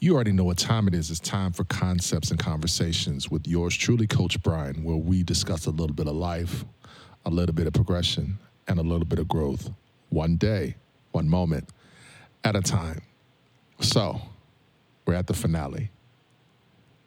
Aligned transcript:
You 0.00 0.14
already 0.14 0.30
know 0.30 0.44
what 0.44 0.58
time 0.58 0.86
it 0.86 0.94
is. 0.94 1.10
It's 1.10 1.18
time 1.18 1.50
for 1.50 1.64
Concepts 1.64 2.30
and 2.30 2.38
Conversations 2.38 3.32
with 3.32 3.48
yours 3.48 3.76
truly, 3.76 4.06
Coach 4.06 4.40
Bryan, 4.44 4.84
where 4.84 4.96
we 4.96 5.24
discuss 5.24 5.66
a 5.66 5.72
little 5.72 5.94
bit 5.94 6.06
of 6.06 6.14
life, 6.14 6.64
a 7.26 7.30
little 7.30 7.52
bit 7.52 7.66
of 7.66 7.72
progression, 7.72 8.38
and 8.68 8.78
a 8.78 8.82
little 8.82 9.06
bit 9.06 9.18
of 9.18 9.26
growth. 9.26 9.72
One 10.10 10.36
day, 10.36 10.76
one 11.10 11.28
moment 11.28 11.70
at 12.44 12.54
a 12.54 12.60
time. 12.60 13.02
So, 13.80 14.20
we're 15.04 15.14
at 15.14 15.26
the 15.26 15.34
finale 15.34 15.90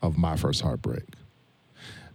of 0.02 0.18
my 0.18 0.36
first 0.36 0.60
heartbreak. 0.60 1.06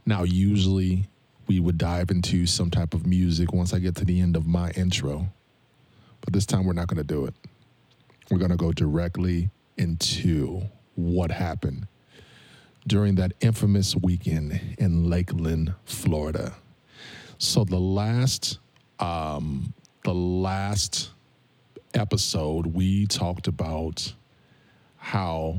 Now, 0.05 0.25
usually 0.25 1.09
we 1.47 1.59
would 1.59 1.79
dive 1.79 2.11
into 2.11 2.45
some 2.45 2.71
type 2.71 2.93
of 2.93 3.07
music 3.07 3.51
once 3.51 3.73
I 3.73 3.79
get 3.79 3.95
to 3.97 4.05
the 4.05 4.21
end 4.21 4.37
of 4.37 4.47
my 4.47 4.73
intro, 4.73 5.29
but 6.21 6.35
this 6.35 6.45
time 6.45 6.67
we're 6.67 6.75
not 6.75 6.89
going 6.89 6.99
to 6.99 7.15
do 7.15 7.25
it. 7.25 7.35
We're 8.31 8.37
going 8.39 8.51
to 8.51 8.59
go 8.59 8.73
directly 8.73 9.49
into 9.77 10.63
what 10.95 11.31
happened 11.31 11.87
during 12.87 13.17
that 13.17 13.33
infamous 13.41 13.97
weekend 13.97 14.77
in 14.79 15.11
Lakeland, 15.11 15.75
Florida. 15.85 16.55
So 17.39 17.65
the 17.65 17.81
last, 17.81 18.59
um, 19.01 19.75
the 20.05 20.15
last 20.15 21.11
episode, 21.95 22.67
we 22.67 23.07
talked 23.07 23.49
about 23.49 24.13
how 24.99 25.59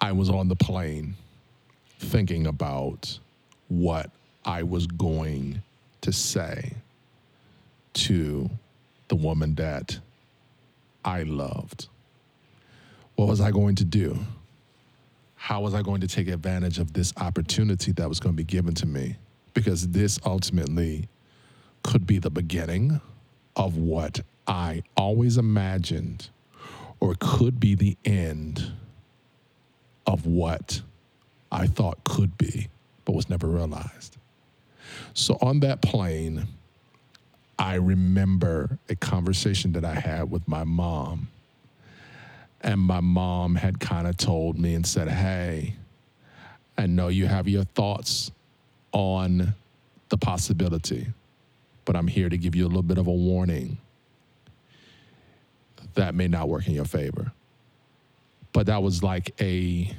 I 0.00 0.12
was 0.12 0.30
on 0.30 0.48
the 0.48 0.56
plane 0.56 1.14
thinking 1.98 2.46
about 2.46 3.18
what 3.68 4.10
I 4.44 4.62
was 4.62 4.86
going 4.86 5.62
to 6.00 6.12
say 6.12 6.72
to 7.94 8.48
the 9.08 9.16
woman 9.16 9.54
that 9.56 9.98
I 11.04 11.24
loved. 11.24 11.88
What 13.18 13.26
was 13.26 13.40
I 13.40 13.50
going 13.50 13.74
to 13.74 13.84
do? 13.84 14.16
How 15.34 15.62
was 15.62 15.74
I 15.74 15.82
going 15.82 16.02
to 16.02 16.06
take 16.06 16.28
advantage 16.28 16.78
of 16.78 16.92
this 16.92 17.12
opportunity 17.16 17.90
that 17.90 18.08
was 18.08 18.20
going 18.20 18.32
to 18.32 18.36
be 18.36 18.44
given 18.44 18.74
to 18.76 18.86
me? 18.86 19.16
Because 19.54 19.88
this 19.88 20.20
ultimately 20.24 21.08
could 21.82 22.06
be 22.06 22.20
the 22.20 22.30
beginning 22.30 23.00
of 23.56 23.76
what 23.76 24.20
I 24.46 24.84
always 24.96 25.36
imagined, 25.36 26.28
or 27.00 27.16
could 27.18 27.58
be 27.58 27.74
the 27.74 27.96
end 28.04 28.70
of 30.06 30.24
what 30.24 30.82
I 31.50 31.66
thought 31.66 32.04
could 32.04 32.38
be, 32.38 32.68
but 33.04 33.16
was 33.16 33.28
never 33.28 33.48
realized. 33.48 34.16
So 35.14 35.38
on 35.42 35.58
that 35.60 35.82
plane, 35.82 36.46
I 37.58 37.74
remember 37.74 38.78
a 38.88 38.94
conversation 38.94 39.72
that 39.72 39.84
I 39.84 39.94
had 39.94 40.30
with 40.30 40.46
my 40.46 40.62
mom. 40.62 41.26
And 42.60 42.80
my 42.80 43.00
mom 43.00 43.54
had 43.54 43.78
kind 43.78 44.06
of 44.06 44.16
told 44.16 44.58
me 44.58 44.74
and 44.74 44.86
said, 44.86 45.08
Hey, 45.08 45.76
I 46.76 46.86
know 46.86 47.08
you 47.08 47.26
have 47.26 47.48
your 47.48 47.64
thoughts 47.64 48.30
on 48.92 49.54
the 50.08 50.16
possibility, 50.16 51.06
but 51.84 51.96
I'm 51.96 52.06
here 52.06 52.28
to 52.28 52.38
give 52.38 52.54
you 52.54 52.64
a 52.64 52.68
little 52.68 52.82
bit 52.82 52.98
of 52.98 53.06
a 53.06 53.12
warning 53.12 53.78
that 55.94 56.14
may 56.14 56.28
not 56.28 56.48
work 56.48 56.66
in 56.68 56.74
your 56.74 56.84
favor. 56.84 57.32
But 58.52 58.66
that 58.66 58.82
was 58.82 59.02
like 59.02 59.34
a 59.40 59.92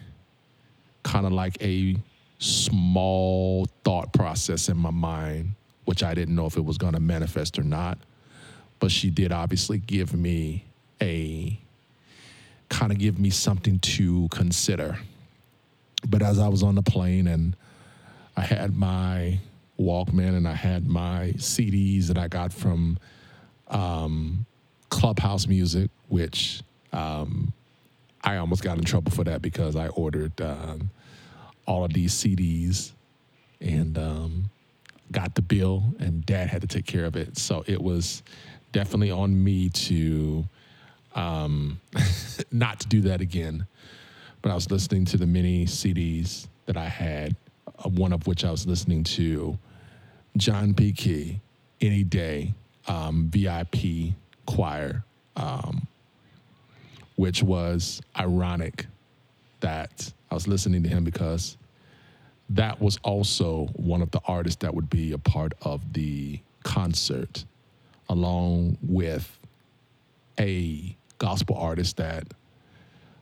kind 1.04 1.26
of 1.26 1.32
like 1.32 1.62
a 1.62 1.96
small 2.40 3.68
thought 3.84 4.14
process 4.14 4.70
in 4.70 4.78
my 4.78 4.92
mind, 4.92 5.52
which 5.86 6.04
I 6.04 6.14
didn't 6.14 6.36
know 6.36 6.46
if 6.46 6.58
it 6.58 6.64
was 6.64 6.78
going 6.78 6.94
to 6.94 7.00
manifest 7.00 7.60
or 7.60 7.64
not. 7.64 7.98
But 8.80 8.92
she 8.92 9.10
did 9.10 9.32
obviously 9.32 9.78
give 9.78 10.14
me 10.14 10.66
a 11.02 11.60
kind 12.70 12.92
of 12.92 12.98
give 12.98 13.20
me 13.20 13.30
something 13.30 13.80
to 13.80 14.28
consider. 14.30 14.98
But 16.08 16.22
as 16.22 16.40
I 16.40 16.48
was 16.48 16.64
on 16.64 16.76
the 16.76 16.82
plane 16.82 17.28
and 17.28 17.56
I 18.38 18.42
had 18.42 18.76
my 18.76 19.40
Walkman 19.80 20.36
and 20.36 20.48
I 20.48 20.54
had 20.54 20.88
my 20.88 21.34
CDs 21.38 22.08
that 22.08 22.18
I 22.18 22.28
got 22.28 22.54
from 22.54 22.98
um, 23.68 24.46
Clubhouse 24.90 25.48
Music, 25.48 25.90
which 26.08 26.62
um, 26.94 27.54
I 28.24 28.38
almost 28.38 28.64
got 28.64 28.78
in 28.78 28.84
trouble 28.84 29.12
for 29.12 29.24
that 29.26 29.42
because 29.42 29.76
I 29.76 29.88
ordered 29.90 30.40
um, 30.42 30.90
all 31.66 31.84
of 31.84 31.94
these 31.94 32.14
CDs 32.14 32.94
and 33.62 33.98
um, 33.98 34.50
got 35.12 35.36
the 35.36 35.42
bill, 35.42 35.84
and 36.00 36.26
dad 36.26 36.50
had 36.50 36.62
to 36.62 36.68
take 36.68 36.86
care 36.86 37.06
of 37.06 37.16
it. 37.16 37.38
So 37.38 37.64
it 37.68 37.82
was 37.82 38.24
definitely 38.72 39.12
on 39.12 39.44
me 39.44 39.70
to 39.70 40.46
um, 41.20 41.82
not 42.52 42.80
to 42.80 42.88
do 42.88 43.02
that 43.02 43.22
again. 43.22 43.68
But 44.42 44.52
I 44.52 44.56
was 44.56 44.72
listening 44.72 45.06
to 45.06 45.18
the 45.18 45.28
many 45.28 45.66
CDs 45.66 46.48
that 46.66 46.78
I 46.78 46.88
had, 46.88 47.36
uh, 47.68 47.90
one 47.90 48.14
of 48.14 48.26
which 48.26 48.46
I 48.46 48.52
was 48.52 48.66
listening 48.66 49.04
to 49.04 49.58
John 50.38 50.74
P. 50.74 50.94
Kee, 50.94 51.42
Any 51.82 52.04
Day, 52.04 52.54
um, 52.88 53.30
VIP 53.30 54.14
Choir, 54.46 55.04
um, 55.36 55.88
which 57.18 57.44
was 57.44 58.02
ironic 58.18 58.86
that 59.60 60.14
I 60.32 60.36
was 60.36 60.48
listening 60.48 60.84
to 60.84 60.90
him 60.90 61.04
because 61.04 61.58
that 62.52 62.80
was 62.80 62.98
also 63.04 63.66
one 63.74 64.02
of 64.02 64.10
the 64.12 64.22
artists 64.26 64.62
that 64.62 64.74
would 64.74 64.90
be 64.90 65.12
a 65.12 65.18
part 65.18 65.54
of 65.62 65.94
the 65.94 66.40
concert, 66.64 67.44
along 68.08 68.78
with 68.82 69.38
a 70.40 70.96
gospel 71.20 71.56
artist 71.56 71.98
that 71.98 72.26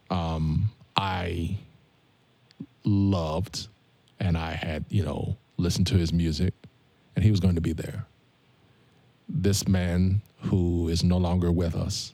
um, 0.10 0.70
I 0.96 1.58
loved 2.86 3.68
and 4.20 4.38
I 4.38 4.54
had, 4.54 4.86
you 4.90 5.04
know, 5.04 5.36
listened 5.58 5.88
to 5.88 5.96
his 5.96 6.14
music, 6.14 6.54
and 7.16 7.24
he 7.24 7.32
was 7.32 7.40
going 7.40 7.56
to 7.56 7.62
be 7.62 7.74
there. 7.74 8.06
This 9.28 9.68
man 9.68 10.22
who 10.40 10.88
is 10.88 11.04
no 11.04 11.18
longer 11.18 11.52
with 11.52 11.76
us, 11.76 12.14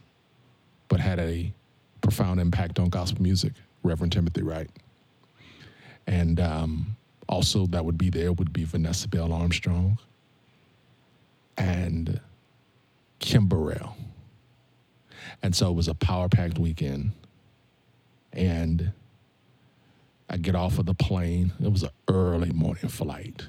but 0.87 0.99
had 0.99 1.19
a 1.19 1.53
profound 2.01 2.39
impact 2.39 2.79
on 2.79 2.89
gospel 2.89 3.21
music, 3.21 3.53
Reverend 3.83 4.11
Timothy 4.11 4.41
Wright. 4.41 4.69
And 6.07 6.39
um, 6.39 6.97
also 7.29 7.65
that 7.67 7.85
would 7.85 7.97
be 7.97 8.09
there 8.09 8.33
would 8.33 8.51
be 8.51 8.65
Vanessa 8.65 9.07
Bell 9.07 9.31
Armstrong 9.31 9.97
and 11.57 12.19
Kim 13.19 13.45
Burrell. 13.47 13.95
And 15.41 15.55
so 15.55 15.69
it 15.69 15.73
was 15.73 15.87
a 15.87 15.93
power 15.93 16.29
packed 16.29 16.57
weekend. 16.57 17.11
And 18.31 18.91
I 20.29 20.37
get 20.37 20.55
off 20.55 20.79
of 20.79 20.85
the 20.85 20.95
plane. 20.95 21.53
It 21.61 21.71
was 21.71 21.83
an 21.83 21.91
early 22.07 22.51
morning 22.51 22.87
flight. 22.87 23.47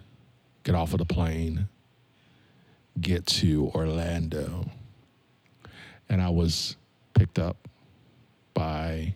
Get 0.65 0.75
off 0.75 0.93
of 0.93 0.99
the 0.99 1.05
plane, 1.05 1.69
get 3.01 3.27
to 3.27 3.71
Orlando. 3.75 4.71
And 6.09 6.23
I 6.23 6.31
was 6.31 6.77
picked 7.15 7.39
up 7.39 7.69
by 8.55 9.15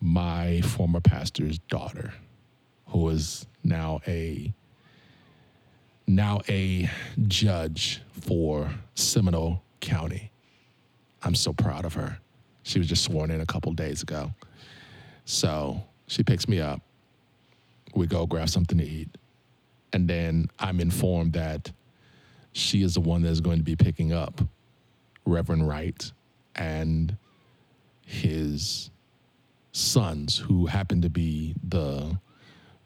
my 0.00 0.60
former 0.60 1.00
pastor's 1.00 1.58
daughter, 1.58 2.14
who 2.88 3.08
is 3.08 3.46
now 3.64 4.00
a 4.06 4.52
now 6.06 6.40
a 6.48 6.90
judge 7.26 8.00
for 8.12 8.70
Seminole 8.94 9.62
County. 9.80 10.30
I'm 11.22 11.34
so 11.34 11.52
proud 11.52 11.84
of 11.84 11.94
her. 11.94 12.18
She 12.62 12.78
was 12.78 12.88
just 12.88 13.04
sworn 13.04 13.30
in 13.30 13.40
a 13.40 13.46
couple 13.46 13.72
days 13.72 14.02
ago. 14.02 14.32
So 15.24 15.82
she 16.06 16.22
picks 16.22 16.48
me 16.48 16.60
up. 16.60 16.80
We 17.94 18.06
go 18.06 18.26
grab 18.26 18.48
something 18.48 18.78
to 18.78 18.84
eat. 18.84 19.08
And 19.92 20.08
then 20.08 20.48
I'm 20.58 20.80
informed 20.80 21.32
that 21.32 21.72
she 22.52 22.82
is 22.82 22.94
the 22.94 23.00
one 23.00 23.22
that's 23.22 23.40
going 23.40 23.58
to 23.58 23.64
be 23.64 23.76
picking 23.76 24.12
up 24.12 24.40
Reverend 25.24 25.68
Wright 25.68 26.12
and 26.54 27.16
his 28.04 28.90
sons, 29.72 30.38
who 30.38 30.66
happen 30.66 31.02
to 31.02 31.10
be 31.10 31.54
the 31.62 32.18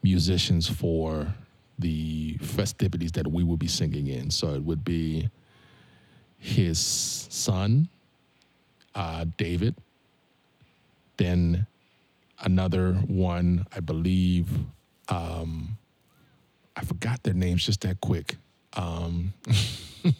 musicians 0.02 0.68
for 0.68 1.34
the 1.78 2.36
festivities 2.38 3.12
that 3.12 3.26
we 3.26 3.44
will 3.44 3.56
be 3.56 3.68
singing 3.68 4.08
in. 4.08 4.30
So 4.30 4.54
it 4.54 4.62
would 4.62 4.84
be 4.84 5.30
his 6.38 6.78
son, 6.78 7.88
uh, 8.94 9.24
David, 9.36 9.74
then 11.16 11.66
another 12.40 12.94
one, 12.94 13.66
I 13.74 13.80
believe. 13.80 14.48
Um, 15.08 15.78
I 16.76 16.84
forgot 16.84 17.22
their 17.22 17.34
names 17.34 17.66
just 17.66 17.82
that 17.82 18.00
quick. 18.00 18.36
Um, 18.74 19.32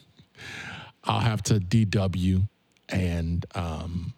I'll 1.05 1.21
have 1.21 1.43
to 1.45 1.55
DW 1.55 2.47
and 2.89 3.45
um, 3.55 4.13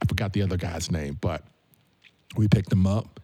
I 0.00 0.06
forgot 0.06 0.32
the 0.32 0.42
other 0.42 0.56
guy's 0.56 0.90
name, 0.90 1.18
but 1.20 1.42
we 2.36 2.48
picked 2.48 2.70
them 2.70 2.86
up. 2.86 3.20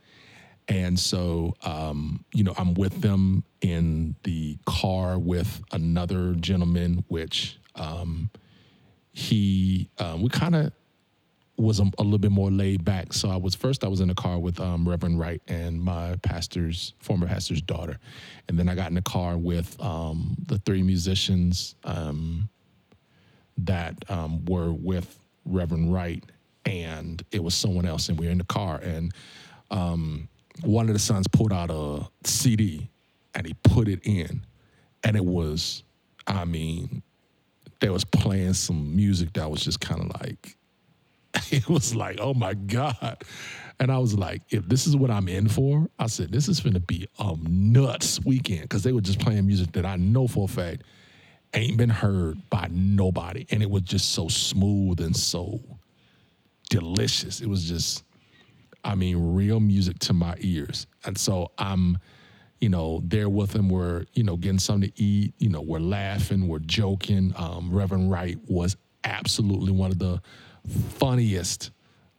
And 0.69 0.99
so, 0.99 1.55
um, 1.63 2.25
you 2.35 2.43
know, 2.43 2.53
I'm 2.59 2.75
with 2.75 3.01
them 3.01 3.45
in 3.61 4.17
the 4.25 4.59
car 4.67 5.17
with 5.17 5.63
another 5.71 6.35
gentleman, 6.35 7.05
which 7.07 7.59
um, 7.77 8.31
he, 9.17 9.89
uh, 9.97 10.15
we 10.21 10.29
kind 10.29 10.55
of 10.55 10.73
was 11.57 11.81
a, 11.81 11.85
a, 11.99 12.03
little 12.03 12.19
bit 12.19 12.31
more 12.31 12.51
laid 12.51 12.85
back. 12.85 13.15
So 13.15 13.31
I 13.31 13.37
was 13.37 13.55
first 13.55 13.83
I 13.83 13.89
was 13.89 14.01
in 14.01 14.09
the 14.09 14.15
car 14.15 14.39
with 14.39 14.61
um, 14.61 14.87
Reverend 14.87 15.19
Wright 15.19 15.41
and 15.49 15.83
my 15.83 16.17
pastor's 16.17 16.93
former 16.99 17.27
pastor's 17.27 17.63
daughter, 17.63 17.99
and 18.47 18.59
then 18.59 18.69
I 18.69 18.75
got 18.75 18.89
in 18.89 18.95
the 18.95 19.01
car 19.01 19.39
with 19.39 19.81
um, 19.81 20.37
the 20.49 20.59
three 20.59 20.83
musicians 20.83 21.77
um, 21.85 22.51
that 23.57 23.95
um, 24.11 24.45
were 24.45 24.71
with 24.71 25.19
Reverend 25.47 25.95
Wright, 25.95 26.23
and 26.67 27.25
it 27.33 27.43
was 27.43 27.55
someone 27.55 27.87
else, 27.87 28.11
and 28.11 28.21
we 28.21 28.27
were 28.27 28.33
in 28.33 28.39
the 28.39 28.45
car, 28.45 28.81
and 28.83 29.15
um, 29.71 30.29
one 30.63 30.89
of 30.89 30.93
the 30.93 30.99
sons 30.99 31.27
pulled 31.27 31.55
out 31.55 31.71
a 31.71 32.07
CD, 32.25 32.91
and 33.35 33.47
he 33.47 33.55
put 33.63 33.89
it 33.89 34.01
in, 34.03 34.45
and 35.05 35.17
it 35.17 35.25
was, 35.25 35.85
I 36.27 36.45
mean, 36.45 37.03
they 37.81 37.91
was 37.91 38.05
playing 38.05 38.55
some 38.55 38.95
music 38.97 39.33
that 39.35 39.51
was 39.51 39.63
just 39.63 39.81
kind 39.81 40.01
of 40.01 40.21
like 40.21 40.57
it 41.51 41.69
was 41.69 41.95
like, 41.95 42.19
oh 42.21 42.35
my 42.35 42.55
God. 42.55 43.23
And 43.79 43.91
I 43.91 43.99
was 43.99 44.17
like, 44.17 44.43
if 44.51 44.67
this 44.69 44.87
is 44.87 44.97
what 44.97 45.11
I'm 45.11 45.29
in 45.29 45.49
for, 45.49 45.89
I 45.99 46.07
said, 46.07 46.33
this 46.33 46.49
is 46.49 46.61
to 46.61 46.81
be 46.81 47.09
a 47.19 47.37
nuts 47.43 48.25
weekend 48.25 48.63
because 48.63 48.83
they 48.83 48.93
were 48.93 49.01
just 49.01 49.21
playing 49.21 49.47
music 49.47 49.73
that 49.73 49.85
I 49.85 49.97
know 49.97 50.27
for 50.27 50.45
a 50.45 50.49
fact 50.49 50.83
ain't 51.55 51.77
been 51.77 51.91
heard 51.91 52.39
by 52.51 52.69
nobody. 52.71 53.47
And 53.51 53.63
it 53.63 53.71
was 53.71 53.83
just 53.83 54.13
so 54.13 54.29
smooth 54.29 55.01
and 55.01 55.17
so 55.17 55.61
delicious. 56.71 57.41
It 57.41 57.49
was 57.49 57.69
just, 57.69 58.03
I 58.83 58.95
mean, 58.95 59.35
real 59.35 59.61
music 59.61 59.99
to 60.01 60.13
my 60.13 60.37
ears. 60.41 60.87
And 61.05 61.17
so 61.17 61.53
I'm, 61.59 61.99
you 62.61 62.69
know, 62.69 63.03
there 63.05 63.29
with 63.29 63.55
him. 63.55 63.69
We're, 63.69 64.07
you 64.15 64.23
know, 64.23 64.37
getting 64.37 64.59
something 64.59 64.91
to 64.91 65.03
eat. 65.03 65.35
You 65.39 65.51
know, 65.51 65.61
we're 65.61 65.79
laughing, 65.79 66.49
we're 66.49 66.59
joking. 66.61 67.33
Um, 67.37 67.71
Reverend 67.71 68.11
Wright 68.11 68.39
was 68.49 68.77
absolutely 69.05 69.73
one 69.73 69.91
of 69.91 69.99
the 69.99 70.21
funniest, 70.95 71.71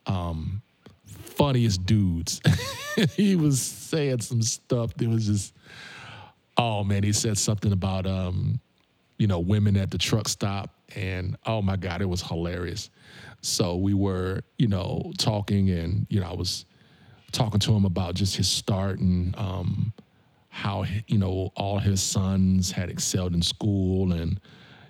um, 0.06 0.62
funniest 1.06 1.86
dudes. 1.86 2.42
he 3.16 3.36
was 3.36 3.62
saying 3.62 4.22
some 4.22 4.42
stuff 4.42 4.94
that 4.96 5.08
was 5.08 5.26
just, 5.26 5.54
oh 6.58 6.84
man, 6.84 7.04
he 7.04 7.14
said 7.14 7.38
something 7.38 7.72
about, 7.72 8.06
um, 8.06 8.60
you 9.18 9.28
know, 9.28 9.40
women 9.40 9.76
at 9.78 9.92
the 9.92 9.98
truck 9.98 10.28
stop. 10.28 10.70
And 10.96 11.36
oh 11.46 11.62
my 11.62 11.76
God, 11.76 12.02
it 12.02 12.06
was 12.06 12.22
hilarious. 12.22 12.90
So 13.42 13.76
we 13.76 13.94
were, 13.94 14.42
you 14.58 14.68
know, 14.68 15.12
talking 15.18 15.70
and, 15.70 16.08
you 16.10 16.20
know, 16.20 16.28
I 16.28 16.34
was 16.34 16.66
talking 17.32 17.60
to 17.60 17.74
him 17.74 17.86
about 17.86 18.16
just 18.16 18.36
his 18.36 18.48
start 18.48 19.00
and 19.00 19.36
um, 19.38 19.94
how, 20.58 20.86
you 21.06 21.20
know, 21.20 21.52
all 21.56 21.78
his 21.78 22.02
sons 22.02 22.72
had 22.72 22.90
excelled 22.90 23.36
in 23.36 23.44
school 23.44 24.12
and, 24.12 24.40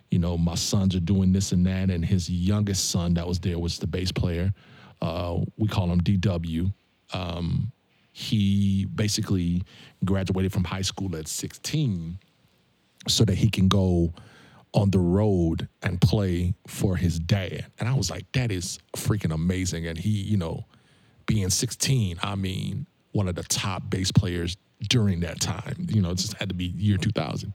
you 0.09 0.17
know, 0.17 0.37
my 0.37 0.55
sons 0.55 0.95
are 0.95 1.01
doing 1.01 1.33
this 1.33 1.51
and 1.51 1.65
that. 1.65 1.89
And 1.89 2.05
his 2.05 2.29
youngest 2.29 2.89
son 2.89 3.13
that 3.15 3.27
was 3.27 3.37
there 3.39 3.59
was 3.59 3.77
the 3.77 3.85
bass 3.85 4.09
player. 4.09 4.53
Uh, 5.01 5.39
we 5.57 5.67
call 5.67 5.91
him 5.91 5.99
DW. 5.99 6.73
Um, 7.11 7.73
he 8.13 8.85
basically 8.95 9.61
graduated 10.05 10.53
from 10.53 10.63
high 10.63 10.81
school 10.81 11.13
at 11.17 11.27
16 11.27 12.17
so 13.09 13.25
that 13.25 13.35
he 13.35 13.49
can 13.49 13.67
go 13.67 14.13
on 14.73 14.89
the 14.89 14.99
road 14.99 15.67
and 15.83 15.99
play 15.99 16.53
for 16.65 16.95
his 16.95 17.19
dad. 17.19 17.65
And 17.77 17.89
I 17.89 17.93
was 17.93 18.09
like, 18.09 18.31
that 18.31 18.53
is 18.53 18.79
freaking 18.95 19.33
amazing. 19.33 19.85
And 19.85 19.97
he, 19.97 20.11
you 20.11 20.37
know, 20.37 20.65
being 21.25 21.49
16, 21.49 22.19
I 22.23 22.35
mean, 22.35 22.87
one 23.11 23.27
of 23.27 23.35
the 23.35 23.43
top 23.43 23.89
bass 23.89 24.13
players 24.13 24.55
during 24.89 25.21
that 25.21 25.39
time. 25.39 25.87
You 25.89 26.01
know, 26.01 26.11
it 26.11 26.17
just 26.17 26.33
had 26.33 26.49
to 26.49 26.55
be 26.55 26.65
year 26.65 26.97
2000. 26.97 27.53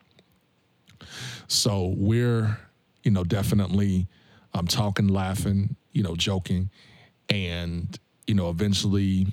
So 1.49 1.95
we're, 1.97 2.59
you 3.03 3.11
know, 3.11 3.25
definitely 3.25 4.09
um, 4.55 4.67
talking, 4.67 5.09
laughing, 5.09 5.77
you 5.93 6.03
know, 6.03 6.15
joking. 6.17 6.71
And, 7.29 7.99
you 8.27 8.35
know, 8.35 8.51
eventually 8.51 9.27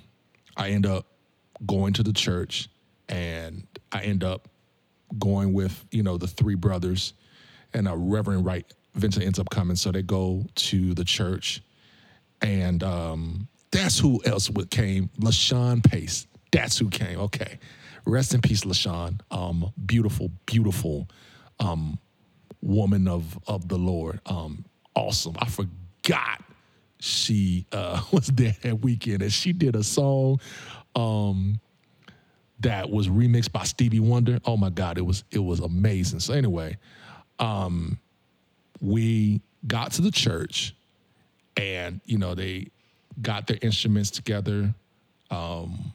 I 0.58 0.70
end 0.70 0.86
up 0.86 1.06
going 1.66 1.94
to 1.94 2.04
the 2.04 2.14
church 2.14 2.70
and 3.08 3.66
I 3.92 4.02
end 4.02 4.24
up 4.24 4.48
going 5.18 5.54
with, 5.54 5.86
you 5.92 6.04
know, 6.04 6.18
the 6.18 6.28
three 6.28 6.56
brothers 6.56 7.14
and 7.74 7.88
a 7.88 7.96
Reverend 7.96 8.46
Wright 8.46 8.66
eventually 8.96 9.26
ends 9.26 9.40
up 9.40 9.50
coming. 9.50 9.76
So 9.76 9.92
they 9.92 10.02
go 10.02 10.46
to 10.56 10.94
the 10.94 11.04
church 11.04 11.62
and 12.42 12.84
um, 12.84 13.48
that's 13.72 14.00
who 14.00 14.22
else 14.26 14.50
would 14.50 14.70
came. 14.70 15.10
LaShawn 15.20 15.84
Pace. 15.84 16.28
That's 16.52 16.78
who 16.78 16.90
came. 16.90 17.20
Okay. 17.20 17.60
Rest 18.06 18.34
in 18.34 18.42
peace, 18.42 18.64
LaShawn. 18.64 19.20
Um, 19.30 19.72
beautiful, 19.86 20.32
beautiful 20.46 21.08
um, 21.60 22.00
woman 22.62 23.08
of 23.08 23.38
of 23.48 23.68
the 23.68 23.78
Lord. 23.78 24.20
Um, 24.26 24.66
awesome. 24.96 25.36
I 25.40 25.46
forgot 25.46 26.44
she 27.00 27.66
uh, 27.72 28.02
was 28.12 28.28
there 28.28 28.56
that 28.62 28.82
weekend 28.82 29.22
and 29.22 29.32
she 29.32 29.54
did 29.54 29.76
a 29.76 29.84
song 29.84 30.40
um, 30.96 31.60
that 32.60 32.90
was 32.90 33.08
remixed 33.08 33.52
by 33.52 33.64
Stevie 33.64 34.00
Wonder. 34.00 34.40
Oh 34.46 34.58
my 34.58 34.70
God, 34.70 34.98
it 34.98 35.06
was 35.06 35.24
it 35.32 35.40
was 35.40 35.60
amazing. 35.60 36.20
So 36.20 36.34
anyway, 36.34 36.78
um, 37.40 38.00
we 38.82 39.42
got 39.68 39.92
to 39.94 40.02
the 40.02 40.12
church 40.12 40.76
and 41.58 42.02
you 42.06 42.18
know 42.18 42.34
they 42.36 42.68
got 43.22 43.48
their 43.48 43.58
instruments 43.62 44.10
together 44.10 44.74
um, 45.32 45.94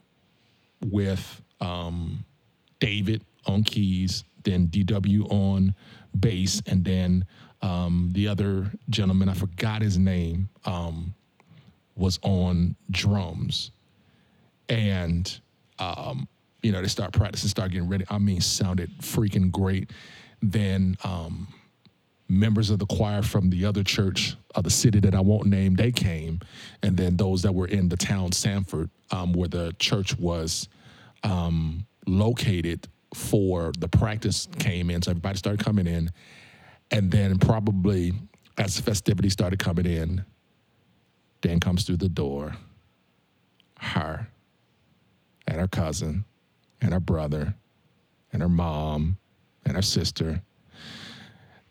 with 0.84 1.42
um, 1.60 2.24
David 2.80 3.24
on 3.46 3.62
keys, 3.64 4.24
then 4.42 4.68
DW 4.68 5.30
on 5.30 5.74
bass, 6.18 6.62
and 6.66 6.84
then 6.84 7.24
um, 7.62 8.10
the 8.12 8.28
other 8.28 8.70
gentleman, 8.90 9.28
I 9.28 9.34
forgot 9.34 9.80
his 9.80 9.96
name, 9.96 10.50
um, 10.66 11.14
was 11.96 12.18
on 12.22 12.76
drums. 12.90 13.70
And, 14.68 15.40
um, 15.78 16.28
you 16.62 16.72
know, 16.72 16.82
they 16.82 16.88
start 16.88 17.12
practicing, 17.12 17.48
start 17.48 17.70
getting 17.72 17.88
ready. 17.88 18.04
I 18.10 18.18
mean, 18.18 18.40
sounded 18.42 18.90
freaking 18.98 19.50
great. 19.50 19.92
Then 20.42 20.96
um, 21.04 21.48
members 22.28 22.70
of 22.70 22.78
the 22.78 22.86
choir 22.86 23.22
from 23.22 23.50
the 23.50 23.64
other 23.64 23.82
church 23.82 24.36
of 24.54 24.64
the 24.64 24.70
city 24.70 25.00
that 25.00 25.14
I 25.14 25.20
won't 25.20 25.46
name, 25.46 25.74
they 25.74 25.92
came. 25.92 26.40
And 26.82 26.96
then 26.96 27.16
those 27.16 27.42
that 27.42 27.54
were 27.54 27.66
in 27.66 27.88
the 27.88 27.96
town, 27.96 28.32
Sanford, 28.32 28.90
um, 29.10 29.32
where 29.32 29.48
the 29.48 29.74
church 29.78 30.16
was 30.18 30.68
um, 31.22 31.86
located 32.06 32.88
for 33.14 33.72
the 33.78 33.88
practice 33.88 34.48
came 34.58 34.90
in. 34.90 35.02
So 35.02 35.10
everybody 35.10 35.38
started 35.38 35.64
coming 35.64 35.86
in. 35.86 36.10
And 36.90 37.10
then 37.10 37.38
probably 37.38 38.12
as 38.58 38.76
the 38.76 38.82
festivities 38.82 39.32
started 39.32 39.58
coming 39.58 39.86
in, 39.86 40.24
Dan 41.40 41.60
comes 41.60 41.84
through 41.84 41.98
the 41.98 42.08
door, 42.08 42.56
her 43.78 44.28
and 45.46 45.60
her 45.60 45.68
cousin 45.68 46.24
and 46.80 46.92
her 46.92 47.00
brother 47.00 47.54
and 48.32 48.42
her 48.42 48.48
mom 48.48 49.18
and 49.64 49.76
her 49.76 49.82
sister. 49.82 50.42